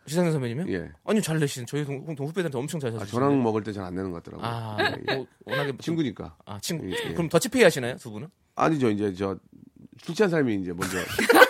[0.06, 0.76] 지성렬 선배님이요?
[0.76, 0.90] 예.
[1.06, 3.84] 아니, 잘 내시는 저희 동, 동 후배들한테 엄청 잘 아, 사주시는 저랑 먹을 때 잘
[3.84, 4.46] 안 내는 것 같더라고요.
[4.46, 5.14] 아, 예, 예.
[5.16, 6.36] 뭐, 워낙에 친구니까.
[6.44, 6.86] 아, 친구.
[6.90, 7.12] 예, 예.
[7.14, 8.28] 그럼 더치페이 하시나요, 두 분은?
[8.56, 9.38] 아니죠, 이제 저,
[10.02, 10.98] 술 취한 사람이 이제 먼저.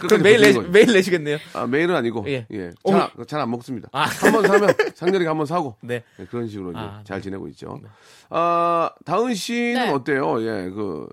[0.00, 1.38] 그럼 매일 내, 매일 내시겠네요.
[1.54, 2.24] 아, 매일은 아니고.
[2.28, 2.46] 예.
[2.52, 2.70] 예.
[3.26, 3.88] 잘안 먹습니다.
[3.92, 4.02] 아.
[4.04, 5.76] 한번 사면 상렬이가 한번 사고.
[5.80, 6.02] 네.
[6.18, 7.80] 네, 그런 식으로 이제 아, 잘 지내고 있죠.
[8.30, 9.90] 아, 다은 씨는 네.
[9.90, 10.42] 어때요?
[10.42, 11.08] 예, 그,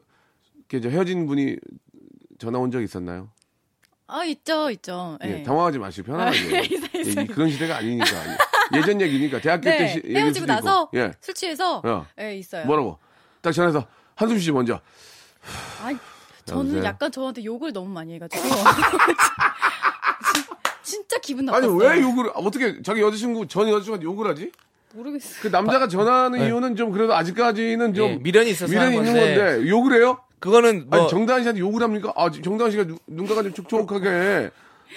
[0.82, 1.56] 저 헤어진 분이
[2.40, 3.30] 전화 온 적 있었나요?
[4.08, 5.18] 아 있죠 있죠.
[5.24, 5.44] 예, 예.
[5.44, 6.38] 당황하지 마시고 편안하게.
[6.66, 7.24] 있어요, 예, 있어요.
[7.24, 8.06] 이- 그런 시대가 아니니까.
[8.76, 9.40] 예전 얘기니까.
[9.40, 10.98] 대학교 때 네, 시, 얘기일 헤어지고 나서 있고.
[11.00, 11.12] 예.
[11.22, 12.06] 술 취해서 어.
[12.20, 12.66] 예, 있어요.
[12.66, 12.98] 뭐라고?
[13.42, 14.80] 딱 전화해서 한숨 쉬지 먼저.
[15.84, 15.98] 아니,
[16.46, 16.84] 저는 여보세요?
[16.84, 18.44] 약간 저한테 욕을 너무 많이 해가지고
[20.84, 21.76] 진짜 기분 아니 나빴어요.
[21.78, 24.52] 왜 욕을 어떻게 자기 여자친구 전 여자친구한테 욕을 하지?
[24.94, 25.34] 모르겠어요.
[25.42, 26.48] 그 남자가 전화하는 네.
[26.48, 29.36] 이유는 좀 그래도 아직까지는 좀 예, 미련이 있어서 미련이 있는 건데.
[29.38, 30.20] 건데 욕을 해요?
[30.40, 32.12] 그거는 뭐 아니 정다은 씨한테 욕을 합니까?
[32.16, 34.52] 아 정다은 씨가 눈- 눈가가 좀 촉촉하게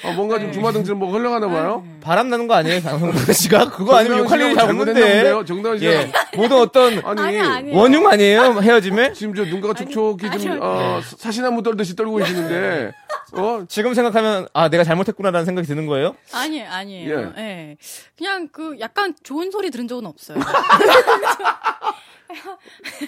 [0.05, 0.45] 아, 뭔가 네.
[0.45, 1.85] 좀 주마등처럼 뭐 흘러가나 봐요.
[2.01, 3.71] 바람 나는 거 아니에요, 방송국 씨가?
[3.71, 4.93] 그거 아니면 욕할 일이 잘 없는데.
[4.95, 5.45] 잘못했는데요.
[5.45, 6.13] 정다은 씨가 예.
[6.37, 7.77] 모든 어떤 아니, 아니, 아니에요.
[7.77, 9.13] 원흉 아니에요, 헤어짐에?
[9.15, 10.59] 지금 저 눈가가 촉촉히 좀.
[10.63, 12.93] 어, 사시나무 떨듯이 떨고 계시는데
[13.33, 16.15] 어 지금 생각하면, 아, 내가 잘못했구나라는 생각이 드는 거예요?
[16.33, 17.33] 아니 아니에요.
[17.37, 17.43] 예.
[17.43, 17.77] 예.
[18.17, 20.39] 그냥 그 약간 좋은 소리 들은 적은 없어요.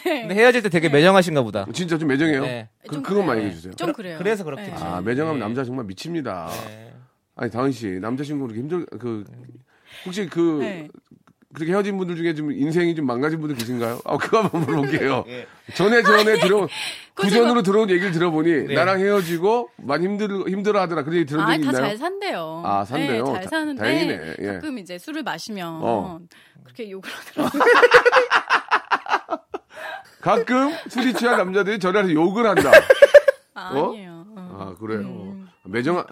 [0.02, 1.66] 근데 헤어질 때 되게 매정하신가 보다.
[1.72, 2.42] 진짜 좀 매정해요.
[2.42, 2.68] 네.
[2.86, 3.40] 그, 좀 그것만 그래요.
[3.44, 3.74] 얘기해 주세요.
[3.74, 4.18] 좀 그래요.
[4.18, 4.70] 그래서 그렇겠지.
[4.70, 4.84] 예.
[4.84, 5.44] 아 매정하면 네.
[5.46, 6.48] 남자 정말 미칩니다.
[6.66, 6.92] 네.
[7.36, 9.24] 아니 다은 씨 남자친구 그렇게 힘들 그
[10.06, 10.88] 혹시 그 네.
[11.54, 14.00] 그렇게 헤어진 분들 중에 좀 인생이 좀 망가진 분들 계신가요?
[14.04, 15.24] 아 그거 한번 물어볼게요.
[15.28, 15.46] 예.
[15.74, 16.68] 전에 전에 들어온
[17.14, 18.74] 구전으로 들어온 얘기를 들어보니 네.
[18.74, 21.02] 나랑 헤어지고 많이 힘들 힘들어 하더라.
[21.04, 21.86] 그런 얘기 들은 적이 아니 다 있나요?
[21.86, 22.62] 잘 산대요.
[22.64, 23.24] 아, 산대요?
[23.24, 24.34] 네, 다- 잘 사는데 다 행이네.
[24.40, 24.46] 예.
[24.46, 26.20] 가끔 이제 술을 마시면 어.
[26.64, 27.62] 그렇게 욕을 하더라고요.
[30.20, 32.70] 가끔 술이 취한 남자들이 저한테 욕을 한다.
[33.54, 33.88] 아, 어?
[33.90, 34.26] 아니에요.
[34.36, 34.56] 어.
[34.76, 35.36] 아 그래요.
[35.64, 36.04] 매정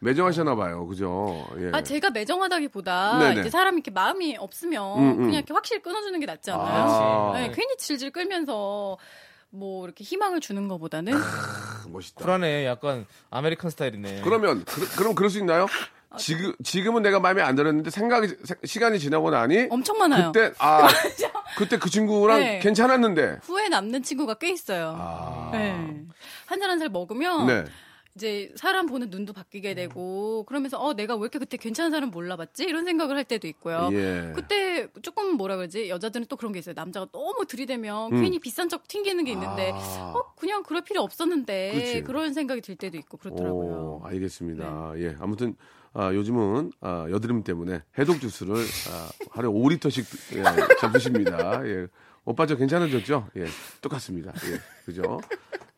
[0.00, 0.86] 매정하셨나 봐요.
[0.86, 1.46] 그죠?
[1.58, 1.70] 예.
[1.72, 3.40] 아 제가 매정하다기보다 네네.
[3.40, 5.16] 이제 사람이 이렇게 마음이 없으면 음, 음.
[5.16, 6.84] 그냥 이렇게 확실히 끊어주는 게 낫지 않아요?
[6.84, 7.32] 아.
[7.34, 8.98] 네, 괜히 질질 끌면서
[9.50, 12.22] 뭐 이렇게 희망을 주는 것보다는 아, 멋있다.
[12.22, 12.66] 쿨하네.
[12.66, 14.20] 약간 American 스타일이네.
[14.24, 15.66] 그러면 그, 럼 그럴 수 있나요?
[16.18, 20.32] 지금 지금은 내가 마음에 안 들었는데 생각이 세- 시간이 지나고 나니 엄청 많아요.
[20.32, 20.86] 그때 아
[21.56, 22.58] 그때 그 친구랑 네.
[22.60, 24.94] 괜찮았는데 후회 남는 친구가 꽤 있어요.
[24.98, 25.50] 아.
[25.52, 26.04] 네.
[26.46, 27.64] 한살 한 살 먹으면 네.
[28.16, 32.62] 이제 사람 보는 눈도 바뀌게 되고 그러면서 어 내가 왜 이렇게 그때 괜찮은 사람 몰라봤지
[32.64, 33.88] 이런 생각을 할 때도 있고요.
[33.92, 34.30] 예.
[34.36, 36.74] 그때 조금 뭐라 그러지 여자들은 또 그런 게 있어요.
[36.76, 39.76] 남자가 너무 들이대면 괜히 비싼 척 튕기는 게 있는데 음.
[39.76, 40.12] 아.
[40.16, 42.02] 어 그냥 그럴 필요 없었는데 그치.
[42.02, 44.00] 그런 생각이 들 때도 있고 그렇더라고요.
[44.02, 44.92] 오, 알겠습니다.
[44.98, 45.16] 예.
[45.18, 45.56] 아무튼
[45.94, 50.42] 아, 요즘은 아, 여드름 때문에 해독 주스를 아, 하루에 5리터씩 예,
[50.80, 51.64] 잡수십니다.
[51.66, 51.86] 예.
[52.24, 53.28] 오빠 저 괜찮아졌죠?
[53.36, 53.44] 예.
[53.80, 54.32] 똑같습니다.
[54.50, 54.60] 예.
[54.84, 55.20] 그죠?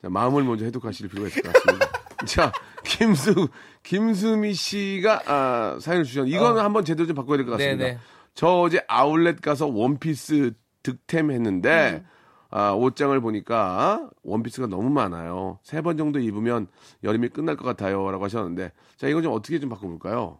[0.02, 1.87] 자, 마음을 먼저 해독하실 필요가 있을 것 같습니다.
[2.26, 2.50] 자,
[2.85, 3.48] 김수
[3.83, 7.85] 김수미 씨가 아, 사연을 주셨는데 이거는 한번 제대로 좀 바꿔야 될 것 같습니다.
[7.85, 7.98] 네네.
[8.35, 10.52] 저 어제 아울렛 가서 원피스
[10.83, 12.05] 득템했는데
[12.50, 15.59] 아, 옷장을 보니까 원피스가 너무 많아요.
[15.62, 16.68] 세 번 정도 입으면
[17.04, 20.38] 여름이 끝날 것 같아요 라고 하셨는데 자 이거 좀 어떻게 좀 바꿔볼까요?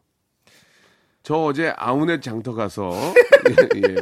[1.23, 2.91] 저 어제 아웃렛 장터 가서
[3.77, 3.97] 예, 예.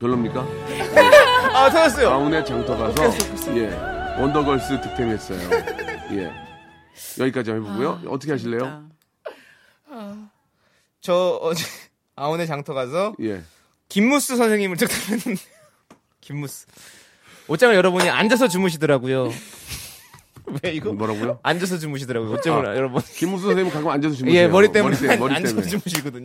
[0.00, 0.40] 별로입니까?
[1.54, 2.08] 아, 터졌어요.
[2.10, 3.02] 아웃렛 장터 가서
[3.56, 3.70] 예
[4.20, 5.38] 원더걸스 득템했어요.
[6.12, 6.32] 예
[7.20, 7.90] 여기까지 해보고요.
[8.04, 8.60] 아, 어떻게 하실래요?
[9.88, 10.30] 진짜.
[11.00, 11.64] 저 어제
[12.16, 13.42] 아오네 장터 가서 예
[13.88, 15.40] 김무스 선생님을 득템했는데
[16.22, 16.66] 김무스
[17.48, 19.30] 옷장을 열어보니 앉아서 주무시더라고요.
[20.62, 20.92] 왜 이거?
[20.92, 21.38] 뭐라고요?
[21.42, 22.32] 앉아서 주무시더라고요.
[22.32, 22.76] 옷장을 아.
[22.76, 23.02] 여러분.
[23.16, 24.40] 김무수 선생님 가끔 앉아서 주무세요.
[24.42, 25.70] 예, 머리 때문에, 머리, 때, 머리 앉아서 때문에.
[25.70, 26.22] 주무시거든요.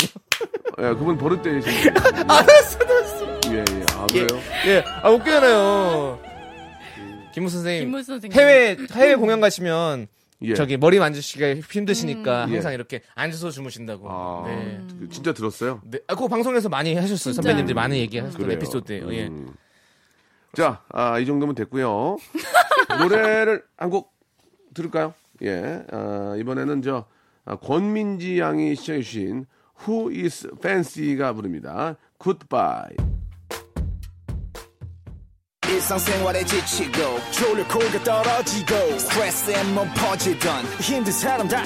[0.80, 1.98] 예, 그분 버릇되신 분.
[2.30, 3.40] 알았어, 알았어.
[3.52, 3.86] 예, 예.
[3.94, 4.42] 아, 예, 그래요?
[4.68, 6.20] 예, 아 웃기잖아요.
[7.34, 7.84] 김무스 선생님.
[7.86, 8.40] 김무스 선생님.
[8.40, 10.08] 해외 해외 공연 가시면
[10.44, 10.54] 예.
[10.54, 12.54] 저기 머리 만지시기가 힘드시니까 음.
[12.54, 12.76] 항상 예.
[12.76, 14.08] 이렇게 앉아서 주무신다고.
[14.10, 14.80] 아, 네.
[15.00, 15.82] 그 진짜 들었어요?
[15.86, 16.00] 네.
[16.08, 17.18] 아, 그거 방송에서 많이 하셨어요.
[17.18, 17.42] 진짜.
[17.42, 18.52] 선배님들이 많이 얘기하셨던.
[18.52, 19.14] 에피소드예요.
[19.14, 19.30] 예.
[20.58, 20.62] 음.
[20.62, 22.18] 자, 아, 이 정도면 됐고요.
[23.00, 24.14] 노래를 한 곡
[24.74, 25.14] 들을까요?
[25.44, 25.84] 예.
[25.92, 27.06] 아, 이번에는 저
[27.46, 29.46] 아, 권민지 양이 시청해 주신
[29.88, 31.96] Who is Fancy가 부릅니다.
[32.20, 33.17] Goodbye.
[36.44, 37.20] 지치고,
[38.04, 38.76] 떨어지고,
[39.94, 40.66] 퍼지던,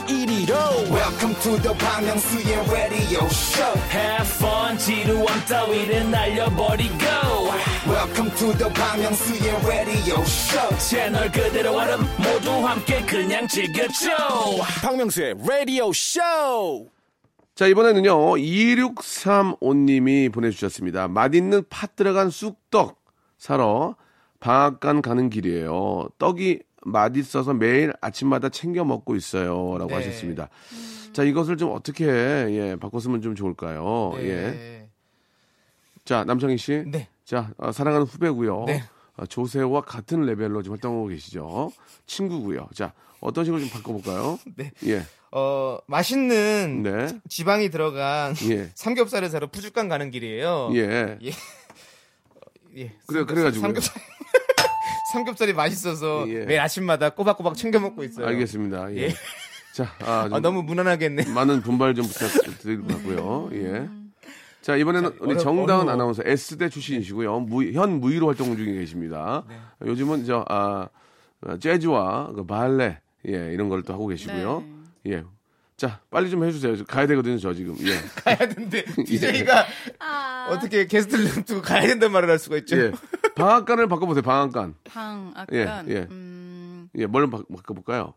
[0.10, 0.54] 이리로.
[0.92, 3.74] welcome to the Bang Myung-soo's radio show.
[3.90, 7.06] Have fun 지루함 따위를 날려버리고.
[7.88, 10.78] Welcome to the Bang Myung-soo's radio show.
[10.78, 14.10] 채널 그대로 얼음 모두 함께 그냥 즐겨줘.
[14.82, 16.90] 박명수의 radio show.
[17.56, 21.08] 자, 이번에는요, 2635님이 보내주셨습니다.
[21.08, 23.01] 맛있는 팥 들어간 쑥떡
[23.42, 23.96] 사러
[24.40, 26.10] 방앗간 가는 길이에요.
[26.20, 29.78] 떡이 맛있어서 매일 아침마다 챙겨 먹고 있어요.
[29.80, 29.96] 라고 네.
[29.96, 30.50] 하셨습니다.
[31.12, 34.14] 자, 이것을 좀 어떻게, 예, 바꿨으면 좀 좋을까요?
[34.18, 34.36] 예.
[34.36, 34.90] 네.
[36.06, 36.84] 자, 남창희 씨.
[36.86, 37.08] 네.
[37.26, 38.66] 자, 어, 사랑하는 후배고요.
[38.68, 38.84] 네.
[39.18, 41.72] 어, 조세호와 같은 레벨로 지금 활동하고 계시죠.
[42.06, 42.68] 친구고요.
[42.76, 44.38] 자, 어떤 식으로 좀 바꿔볼까요?
[44.56, 44.72] 네.
[44.86, 45.02] 예.
[45.32, 47.08] 어, 맛있는 네.
[47.30, 48.70] 지방이 들어간 예.
[48.76, 50.70] 삼겹살을 사러 푸주간 가는 길이에요.
[50.74, 51.18] 예.
[51.24, 51.32] 예.
[52.78, 52.92] 예.
[53.08, 53.62] 그래, 그래가지고요.
[53.68, 54.02] 삼겹살,
[55.14, 56.46] 삼겹살이 맛있어서 예.
[56.46, 58.26] 매일 아침마다 꼬박꼬박 챙겨 먹고 있어요.
[58.28, 58.92] 알겠습니다.
[58.94, 58.98] 예.
[59.04, 59.14] 예.
[59.74, 61.26] 자, 아, 좀 아, 너무 무난하게 했네.
[61.34, 63.50] 많은 분발 좀 부탁드릴 것 같고요.
[63.54, 63.88] 예.
[64.62, 65.92] 자, 이번에는 우리 어려- 정다은 어려워.
[65.92, 67.40] 아나운서 S대 출신이시고요.
[67.42, 69.44] 무, 현 무의로 활동 중에 계십니다.
[69.50, 69.56] 네.
[69.88, 70.88] 요즘은 저, 아,
[71.44, 74.64] 어, 재즈와 그 발레, 예, 이런 걸 또 하고 계시고요.
[75.06, 75.12] 네.
[75.14, 75.24] 예.
[75.82, 76.78] 자, 빨리 좀 해주세요.
[76.78, 77.76] 저 가야 되거든요, 저 지금.
[77.80, 77.98] 예.
[78.24, 79.66] 가야 되는데 DJ가
[79.98, 82.78] 아, 어떻게 게스트를 두고 가야 된다는 말을 할 수가 있죠.
[82.78, 82.92] 예.
[83.34, 84.76] 방앗간을 바꿔보세요, 방앗간.
[84.84, 86.08] 방 예, 예.
[86.12, 88.14] 음, 예, 뭘 바, 바꿔볼까요?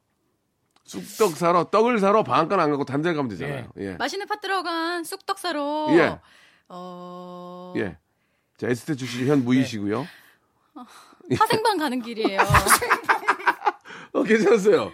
[0.84, 3.70] 쑥떡 사러, 떡을 사러 방앗간 안 가고 데 가면 되잖아요.
[3.78, 3.92] 예.
[3.92, 6.18] 맛있는 팥 들어간 쑥떡 사러 예.
[6.68, 7.96] 어, 예.
[8.58, 10.06] 자, 에스테 출신 현 무이시고요.
[11.38, 12.40] 화생방 가는 길이에요.
[14.12, 14.92] 어, 괜찮았어요.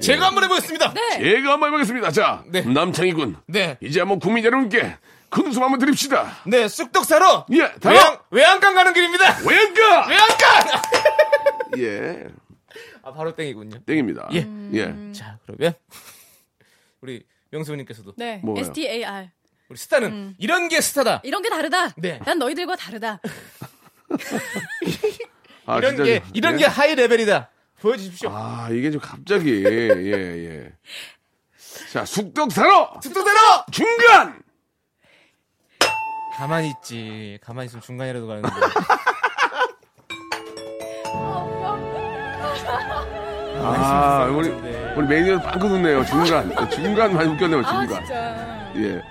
[0.00, 0.94] 제가 한번 해보겠습니다.
[0.94, 1.18] 네.
[1.22, 2.10] 제가 한번 해보겠습니다.
[2.10, 2.62] 자, 네.
[2.62, 3.36] 남창희 군.
[3.46, 3.76] 네.
[3.80, 4.96] 이제 한번 국민 여러분께
[5.28, 6.38] 큰 웃음 한번 드립시다.
[6.46, 9.38] 네, 쑥떡 사러 예, 외양, 다음 외양간 가는 길입니다.
[9.46, 10.06] 외양가!
[10.08, 10.82] 외양간!
[11.78, 12.26] 예,
[13.02, 13.80] 아, 바로 땡이군요.
[13.86, 14.28] 땡입니다.
[14.32, 14.46] 예.
[14.72, 15.12] 예.
[15.12, 15.74] 자, 그러면
[17.00, 18.40] 우리 명수님께서도 네.
[18.42, 18.64] 뭐가요?
[18.64, 19.28] STAR.
[19.68, 21.20] 우리 스타는 이런 게 스타다.
[21.22, 21.90] 이런 게 다르다.
[21.96, 22.18] 네.
[22.24, 23.20] 난 너희들과 다르다.
[25.66, 26.58] 아, 이런 진짜 게 좀- 이런 예?
[26.58, 27.50] 게 하이 레벨이다.
[27.80, 28.30] 보여주십시오.
[28.32, 30.72] 아, 이게 좀 갑자기, 예, 예.
[31.92, 33.00] 자, 쑥떡 사러!
[33.02, 34.42] 쑥떡 사러 중간!
[36.36, 37.38] 가만히 있지.
[37.42, 38.48] 가만히 있으면 중간이라도 가는데.
[43.62, 44.94] 아, 우리, 네.
[44.96, 46.04] 우리 매니저 빵긋 웃네요.
[46.04, 46.70] 중간.
[46.70, 47.88] 중간 많이 웃겼네요, 아 중간.
[48.04, 48.72] 진짜.
[48.76, 49.02] 예.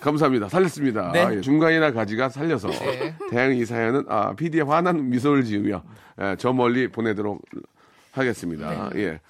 [0.00, 0.48] 감사합니다.
[0.48, 1.12] 살렸습니다.
[1.12, 1.20] 네.
[1.24, 1.40] 아, 예.
[1.40, 2.68] 중간이나 가지가 살려서.
[2.70, 3.14] 네.
[3.30, 5.82] 다행히 이 사연은, 아, PD의 환한 미소를 지으며,
[6.20, 7.40] 예, 저 멀리 보내도록
[8.18, 8.90] 하겠습니다.
[8.90, 9.00] 네.
[9.02, 9.20] 예.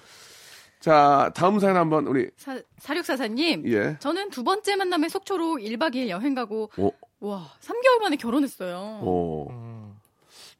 [0.80, 3.66] 자, 다음 사연 한번 우리, 사, 사육사사님.
[3.72, 3.96] 예.
[4.00, 9.00] 저는 두 번째 만남에 속초로 1박 2일 여행 가고 오, 와 3개월 만에 결혼했어요.
[9.02, 9.48] 오.
[9.50, 9.96] 음.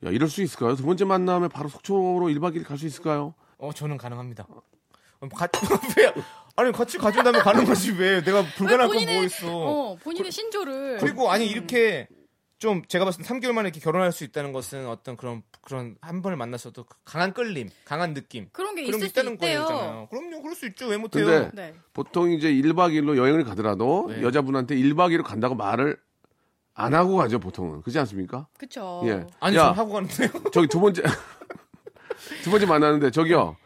[0.07, 0.77] 야, 이럴 수 있을까요?
[0.77, 3.35] 두 번째 만남에 바로 속초로 1박 2일 갈 수 있을까요?
[3.59, 4.47] 어, 저는 가능합니다.
[4.49, 5.49] 어, 가,
[5.99, 6.13] 왜?
[6.57, 8.23] 아니, 같이 가준다면 가는 거지, 왜?
[8.23, 9.47] 내가 불가능할 건뭐 있어.
[9.51, 12.09] 어, 본인의 신조를 그리고 아니, 이렇게
[12.59, 16.23] 좀 제가 봤을 때 3개월 만에 이렇게 결혼할 수 있다는 것은 어떤 그런, 그런 한
[16.23, 18.49] 번을 만났어도 그 강한 끌림, 강한 느낌.
[18.53, 19.63] 그런 게 그런 게 있을 수 있다는 있대요.
[19.63, 20.09] 거잖아요.
[20.11, 20.87] 그럼요, 그럴 수 있죠.
[20.89, 21.27] 왜 못해요?
[21.27, 21.75] 근데 네.
[21.93, 24.23] 보통 이제 1박 2일로 여행을 가더라도 네.
[24.23, 25.99] 여자분한테 1박 2일로 간다고 말을
[26.75, 27.83] 안 하고 가죠, 보통은.
[27.83, 28.49] 그렇지 않습니까?
[28.59, 29.03] 그쵸.
[29.05, 29.25] 예.
[29.41, 30.29] 아니, 야, 전 하고 가는데요.
[30.53, 31.03] 저기 두 번째,
[32.43, 33.57] 두 번째 만나는데, 저기요.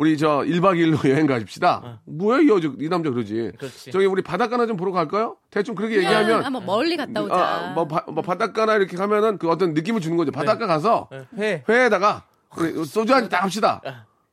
[0.00, 2.00] 우리 저 1박 2일로 여행 가십시다.
[2.06, 3.50] 뭐야, 이 여자, 이 남자 그러지.
[3.54, 3.58] 어.
[3.58, 3.90] 그렇지.
[3.90, 5.36] 저기 우리 바닷가나 좀 보러 갈까요?
[5.50, 6.42] 대충 그렇게 그냥 얘기하면.
[6.46, 7.34] 한번 멀리 갔다 오자.
[7.34, 10.32] 아, 뭐, 바, 뭐 바닷가나 이렇게 가면은 그 어떤 느낌을 주는 거죠.
[10.32, 11.62] 바닷가 가서 회.
[11.68, 12.22] 회에다가
[12.56, 13.82] 우리 소주 한 잔 딱 합시다.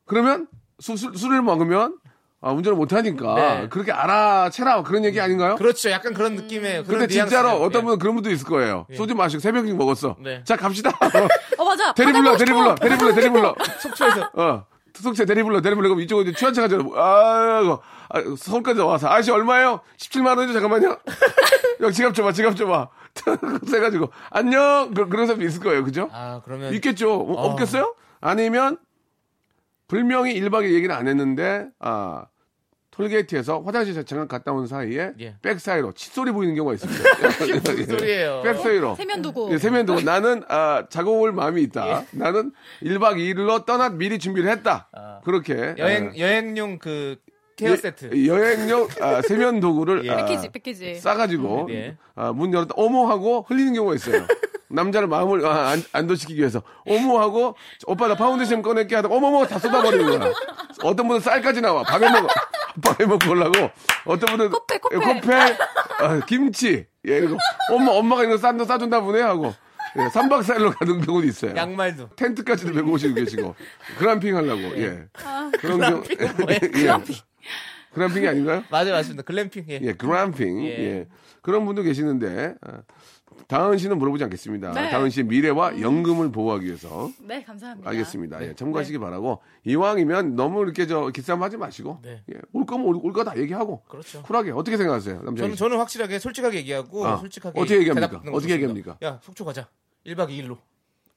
[0.06, 0.46] 그러면
[0.80, 1.98] 수, 술, 술을 먹으면
[2.40, 3.68] 아, 운전을 못 하니까 네.
[3.68, 5.56] 그렇게 알아채라 그런 얘기 아닌가요?
[5.56, 5.90] 그렇죠.
[5.90, 6.84] 약간 그런 느낌의.
[6.84, 7.66] 그런 근데 진짜로 뉘앙스예요.
[7.66, 7.84] 어떤 예.
[7.84, 8.86] 분은 그런 분도 있을 거예요.
[8.96, 10.16] 소주 마시고 새벽씩 먹었어.
[10.22, 10.42] 네.
[10.44, 10.90] 자 갑시다.
[11.58, 11.92] 어 맞아.
[11.92, 12.58] 대리 불러, 대리 싶어.
[12.58, 13.54] 불러, 대리 불러, 대리 불러.
[13.82, 14.30] 속초에서.
[14.34, 14.64] 어.
[15.02, 15.88] 속세 대리 불러, 대리 불러.
[15.88, 16.82] 그럼 이쪽으로 이제 취한 차 가 잖아.
[16.84, 17.80] 아이고.
[18.10, 19.08] 아, 서울까지 와서.
[19.08, 19.80] 아저씨 얼마예요?
[19.98, 20.52] 17만원이죠?
[20.54, 20.98] 잠깐만요.
[21.82, 22.88] 야, 지갑 줘봐, 지갑 줘봐.
[23.66, 24.92] 그래가지고, 안녕!
[24.94, 25.84] 그, 그런 사람도 있을 거예요.
[25.84, 26.08] 그죠?
[26.12, 26.72] 아, 그러면.
[26.74, 27.12] 있겠죠.
[27.14, 27.50] 어, 어.
[27.50, 27.94] 없겠어요?
[28.20, 28.78] 아니면
[29.86, 32.26] 분명히 1박 2일 얘기는 안 했는데 아
[32.98, 35.36] 톨게이트에서 화장실 잠깐 갔다 온 사이에 예.
[35.40, 37.04] 백 사이로 칫솔이 보이는 경우가 있습니다.
[37.64, 38.42] 무슨 소리예요?
[38.44, 38.96] 백 사이로.
[38.96, 39.52] 세면도구.
[39.52, 42.04] 예, 세면도구 나는 아, 자고 올 마음이 있다.
[42.10, 44.88] 나는 1박 2일로 떠나 미리 준비를 했다.
[45.24, 46.20] 그렇게 여행, 예.
[46.20, 47.16] 여행용 그
[47.56, 48.26] care 세트.
[48.26, 50.10] 여행용 아, 세면 도구를 예.
[50.10, 50.94] 아, 패키지 패키지.
[50.96, 51.96] 싸가지고 음, 예.
[52.16, 54.26] 아, 문 열었다 어머 하고 흘리는 경우가 있어요.
[54.70, 57.56] 남자를 마음을 아, 안, 안도시키기 위해서 어머 하고
[57.86, 60.32] 오빠 나 파운데이션 꺼낼게 하다가 어머머 다 쏟아버리는 거야.
[60.84, 61.82] 어떤 분은 쌀까지 나와.
[61.84, 62.28] 밥 해 먹어
[62.80, 63.70] 밥 해 먹고 올라고
[64.04, 64.96] 어떤 분은 코펠, 코펠.
[64.96, 67.38] 예, 코펠, 아, 김치 예 그리고
[67.70, 69.54] 엄마 엄마가 이거 싼거 싸준다 보네 하고
[69.96, 71.56] 예, 3박 4일로 가는 경우도 있어요.
[71.56, 72.10] 양말도.
[72.16, 73.54] 텐트까지도 메고 오시고 계시고
[73.98, 75.06] 그램핑 하려고 예
[75.60, 76.58] 그런 경우 그램핑은 뭐예요?
[76.72, 77.16] 그램핑
[77.92, 78.64] 그램핑이 아닌가요?
[78.70, 79.22] 맞아요, 맞습니다.
[79.22, 79.64] 글램핑.
[79.70, 79.80] 예.
[79.82, 80.64] 예, 그램핑.
[80.64, 80.68] 예.
[80.68, 81.06] 예.
[81.42, 82.82] 그런 분도 계시는데, 아,
[83.46, 84.72] 다은 씨는 물어보지 않겠습니다.
[84.72, 84.90] 네.
[84.90, 87.10] 다은 씨의 미래와 연금을 보호하기 위해서.
[87.20, 87.88] 네 감사합니다.
[87.90, 88.38] 알겠습니다.
[88.38, 88.48] 네.
[88.48, 89.40] 예, 참고하시기 바라고.
[89.64, 92.00] 이왕이면 너무 이렇게 저 기싸움 하지 마시고.
[92.02, 92.22] 네.
[92.34, 93.82] 예, 올 거면 올거다 얘기하고.
[93.88, 94.22] 그렇죠.
[94.22, 94.50] 쿨하게.
[94.50, 95.22] 어떻게 생각하세요?
[95.22, 97.58] 남자 저는, 저는 확실하게 솔직하게 얘기하고, 아, 솔직하게.
[97.60, 98.20] 어떻게 얘기합니까?
[98.32, 98.52] 어떻게.
[98.54, 98.98] 얘기합니까?
[99.02, 99.68] 야, 속초 가자.
[100.06, 100.58] 1박 2일로.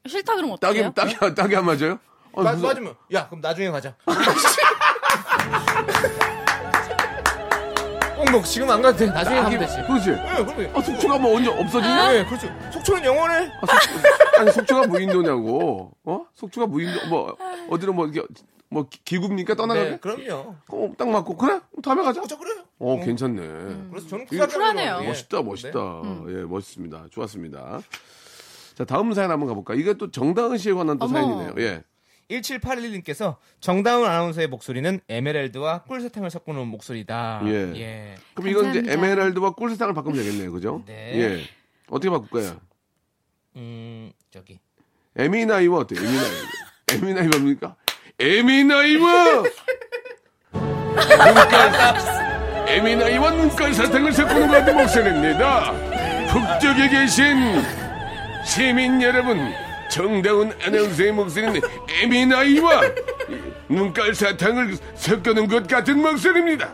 [0.07, 1.15] 싫다 그러면 딱이, 어떡해요?
[1.19, 1.99] 딱이, 딱이 안 맞아요?
[2.33, 3.95] 어, 나, 무슨- 맞으면, 야, 그럼 나중에 가자.
[8.31, 9.05] 꼭 뭐, 지금 안 가도 돼.
[9.07, 9.75] 나중에 가면 되지.
[9.87, 10.09] 그렇지.
[10.11, 10.77] 예, 그럼요.
[10.77, 12.15] 아, 속초가 뭐 언제 없어지냐?
[12.15, 12.47] 예, 그렇죠.
[12.71, 13.51] 속초는 영원해.
[13.61, 15.91] 아, 속초, 아니, 속초가 무인도냐고.
[16.05, 16.25] 어?
[16.35, 17.35] 속초가 무인도, 뭐,
[17.69, 18.27] 어디로 뭐, 이렇게,
[18.69, 19.55] 뭐, 기- 기구입니까?
[19.55, 19.89] 떠나가게?
[19.91, 20.55] 네, 그럼요.
[20.69, 21.35] 어, 딱 맞고.
[21.35, 21.59] 그래?
[21.83, 22.21] 다음에 가자.
[22.21, 22.51] 어, 그래.
[22.79, 23.41] 어, 괜찮네.
[23.91, 24.85] 그래서 저는 이거 쿨하게 쿨하네요.
[24.85, 25.09] 하는 거예요.
[25.09, 25.79] 멋있다, 멋있다.
[25.79, 26.25] 음.
[26.29, 27.05] 예, 멋있습니다.
[27.11, 27.79] 좋았습니다.
[28.75, 29.73] 자, 다음 사연 한번 가볼까?
[29.75, 31.13] 이게 또 정다은 씨에 관한 또 어머.
[31.13, 31.53] 사연이네요.
[31.59, 31.83] 예.
[32.29, 37.41] 1781님께서 정다운 아나운서의 목소리는 에메랄드와 꿀사탕을 섞어놓은 목소리다.
[37.45, 37.73] 예.
[37.75, 38.15] 예.
[38.33, 38.93] 그럼 이건 이제 감사합니다.
[38.93, 40.51] 에메랄드와 꿀세상을 바꾸면 되겠네요.
[40.51, 40.83] 그죠?
[40.85, 41.11] 네.
[41.15, 41.43] 예.
[41.89, 42.59] 어떻게 바꿀까요?
[43.57, 44.59] 음, 저기.
[45.17, 45.99] 에미나이와 어때요?
[45.99, 46.31] 에미나이.
[46.93, 47.75] 에미나이 뭡니까?
[48.19, 49.43] 에미나이와!
[50.53, 51.95] 눈깔,
[52.67, 55.73] 에미나이와 눈깔 사탕을 섞는 것 같은 목소리입니다.
[56.31, 57.61] 북쪽에 계신
[58.45, 59.51] 시민 여러분,
[59.91, 61.59] 정다운 아나운서의 목소리는
[62.01, 62.81] 에미나이와
[63.69, 66.73] 눈깔 사탕을 섞어놓은 것 같은 목소리입니다.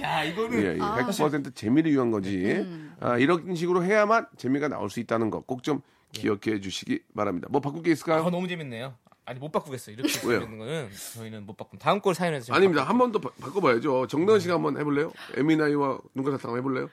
[0.00, 0.78] 야 이거는 예, 예.
[0.78, 2.66] 100% 재미를 위한 거지.
[3.00, 5.80] 아, 이런 식으로 해야만 재미가 나올 수 있다는 거 꼭 좀
[6.12, 7.48] 기억해 주시기 바랍니다.
[7.50, 8.24] 뭐 바꿀 게 있을까요?
[8.24, 8.94] 아, 너무 재밌네요.
[9.26, 9.94] 아니 못 바꾸겠어요.
[9.94, 10.08] 이렇게?
[10.18, 11.78] 재밌는 거는 저희는 못 바꾼.
[11.78, 12.84] 다음 걸 사연에서 제가 아닙니다.
[12.84, 14.06] 한 번 더 바꿔봐야죠.
[14.08, 15.12] 정다은 씨가 한번 해볼래요?
[15.36, 16.90] 에미나이와 눈깔 사탕 한번 해볼래요?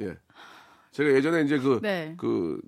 [0.00, 0.16] 예.
[0.92, 2.14] 제가 예전에 이제 그, 네.
[2.16, 2.60] 그,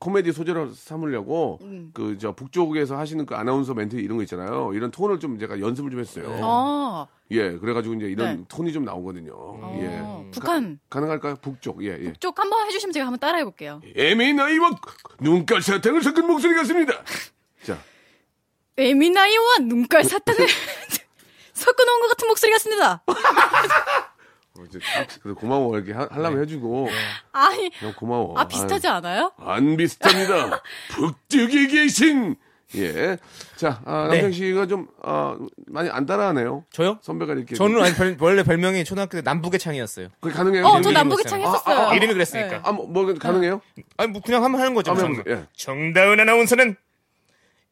[0.00, 1.58] 코미디 소재로 삼으려고
[1.92, 4.72] 그저 북쪽에서 하시는 그 아나운서 멘트 이런 거 있잖아요.
[4.74, 6.38] 이런 톤을 좀 제가 연습을 좀 했어요.
[6.40, 8.44] 어, 예, 그래가지고 이제 이런 네.
[8.48, 9.32] 톤이 좀 나오거든요.
[9.82, 10.30] 예.
[10.30, 12.12] 북한 가, 능할까요 북쪽, 예, 예.
[12.20, 13.80] 쪽 한번 해주시면 제가 한번 따라해 볼게요.
[13.96, 14.70] 에미나이와
[15.20, 16.94] 눈깔 사탕을 섞은 목소리 같습니다.
[17.64, 17.78] 자,
[18.76, 20.46] 에미나이와 눈깔 사탕을
[21.52, 23.02] 섞어놓은 것 같은 목소리 같습니다.
[24.58, 24.80] 어, 이제
[25.34, 25.76] 고마워.
[25.76, 26.88] 이렇게 하, 하려면 해주고.
[27.32, 28.36] 아니, 그냥 고마워.
[28.38, 29.32] 아 비슷하지 않아요?
[29.38, 30.62] 아유, 안 비슷합니다.
[30.90, 32.34] 북쪽에 계신.
[32.74, 33.16] 예.
[33.56, 34.16] 자, 아, 네.
[34.16, 36.66] 남성 씨가 좀, 아, 많이 안 따라하네요.
[36.70, 36.98] 저요?
[37.00, 37.54] 선배가 이렇게.
[37.54, 40.08] 저는 아니, 별, 원래 별명이 초등학교 때 남북의 창이었어요.
[40.20, 40.66] 그게 가능해요?
[40.66, 41.24] 어, 저 남북의.
[41.24, 41.78] 창 했었어요.
[41.78, 42.48] 아, 아, 이름이 그랬으니까.
[42.50, 42.60] 네.
[42.62, 43.62] 아, 뭐, 뭐 가능해요?
[43.96, 44.94] 아니 뭐 그냥 한번 하는 거죠.
[44.94, 45.24] 정, 해보세요.
[45.34, 45.46] 예.
[45.56, 46.76] 정다은 아나운서는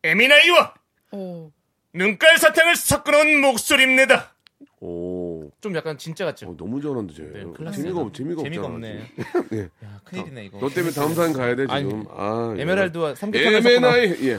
[0.02, 0.74] 에미나이와
[1.12, 1.50] 오.
[1.92, 4.32] 눈깔 사탕을 섞어놓은 목소리입니다.
[4.80, 5.15] 오.
[5.60, 6.50] 좀 약간 진짜 같죠?
[6.50, 7.22] 어, 너무 잘한다, 쟤.
[7.22, 8.66] 네, 재미가, 재미가, 재미가 없잖아.
[8.66, 9.06] 없네.
[9.52, 9.58] 예.
[9.84, 10.58] 야, 큰일이네 이거.
[10.60, 11.74] 너 때문에 다음 사연 가야 돼, 지금.
[11.74, 12.62] 아니, 아, 예.
[12.62, 14.38] 에메랄드와 에메나이, 예.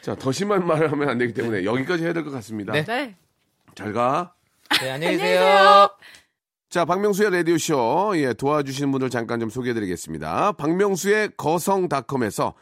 [0.00, 2.72] 자, 더 심한 말을 하면 안 되기 때문에 여기까지 해야 될 것 같습니다.
[2.72, 2.84] 네.
[2.84, 3.16] 네.
[3.74, 4.34] 잘 가.
[4.80, 5.38] 네, 안녕히 계세요.
[5.40, 5.88] 계세요.
[6.70, 10.52] 자, 박명수의 라디오쇼, 예, 도와주시는 분들 잠깐 좀 소개해 드리겠습니다.
[10.52, 12.54] 박명수의 거성닷컴에서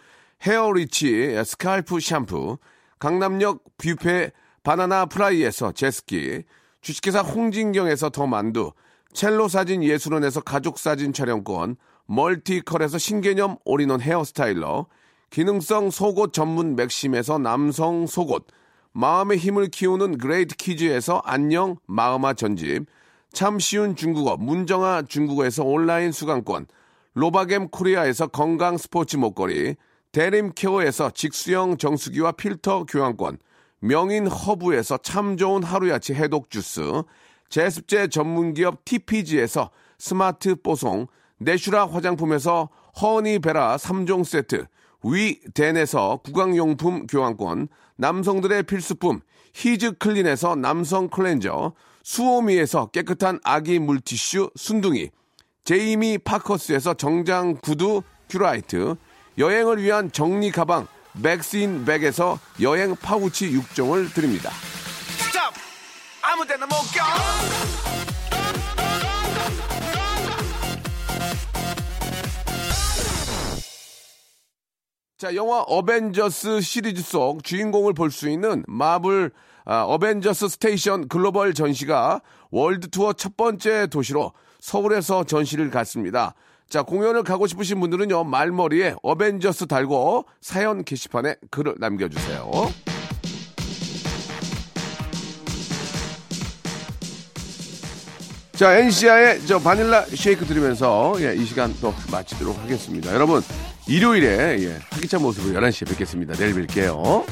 [0.42, 2.58] 헤어리치 스칼프 샴푸,
[2.98, 4.32] 강남역 뷔페
[4.64, 6.42] 바나나 프라이에서 제스키,
[6.82, 8.72] 주식회사 홍진경에서 더 만두,
[9.12, 14.86] 첼로 사진 예술원에서 가족 사진 촬영권, 멀티컬에서 신개념 all-in-one hair styler,
[15.30, 18.46] 기능성 속옷 전문 맥심에서 남성 속옷,
[18.92, 22.86] 마음의 힘을 키우는 그레이트 키즈에서 안녕 마음아 전집,
[23.32, 26.66] 참 쉬운 중국어 문정아 중국어에서 온라인 수강권,
[27.14, 29.76] 로바겜 코리아에서 건강 스포츠 목걸이,
[30.10, 33.38] 대림 케어에서 직수형 정수기와 필터 교환권,
[33.84, 37.02] 명인 허브에서 참 좋은 하루야치 해독 주스,
[37.48, 42.68] 제습제 전문기업 TPG에서 스마트 뽀송, 내슈라 화장품에서
[43.00, 44.66] 허니베라 3종 세트,
[45.02, 47.66] 위덴에서 구강용품 교환권,
[47.96, 49.20] 남성들의 필수품
[49.52, 51.72] 히즈 클린에서 남성 클렌저,
[52.04, 55.10] 수오미에서 깨끗한 아기 물티슈 순둥이,
[55.64, 58.94] 제이미 파커스에서 정장 구두 큐라이트,
[59.38, 64.50] 여행을 위한 정리 가방 맥스인 백에서 여행 파우치 6종을 드립니다.
[65.18, 65.52] Stop
[66.22, 68.02] 아무 데나 못 가.
[75.18, 79.30] 자, 영화 어벤져스 시리즈 속 주인공을 볼 수 있는 마블
[79.64, 82.20] 아, 어벤져스 스테이션 글로벌 전시가
[82.50, 86.34] 월드 투어 첫 번째 도시로 서울에서 전시를 갖습니다.
[86.72, 92.50] 자, 공연을 가고 싶으신 분들은요, 말머리에 어벤져스 달고 사연 게시판에 글을 남겨주세요.
[98.52, 103.12] 자, NCA의 저 Vanilla Shake 들으면서 예, 이 시간 또 마치도록 하겠습니다.
[103.12, 103.42] 여러분,
[103.86, 106.32] 일요일에 예, 활기찬 모습으로 11시에 뵙겠습니다.
[106.36, 107.26] 내일 뵐게요.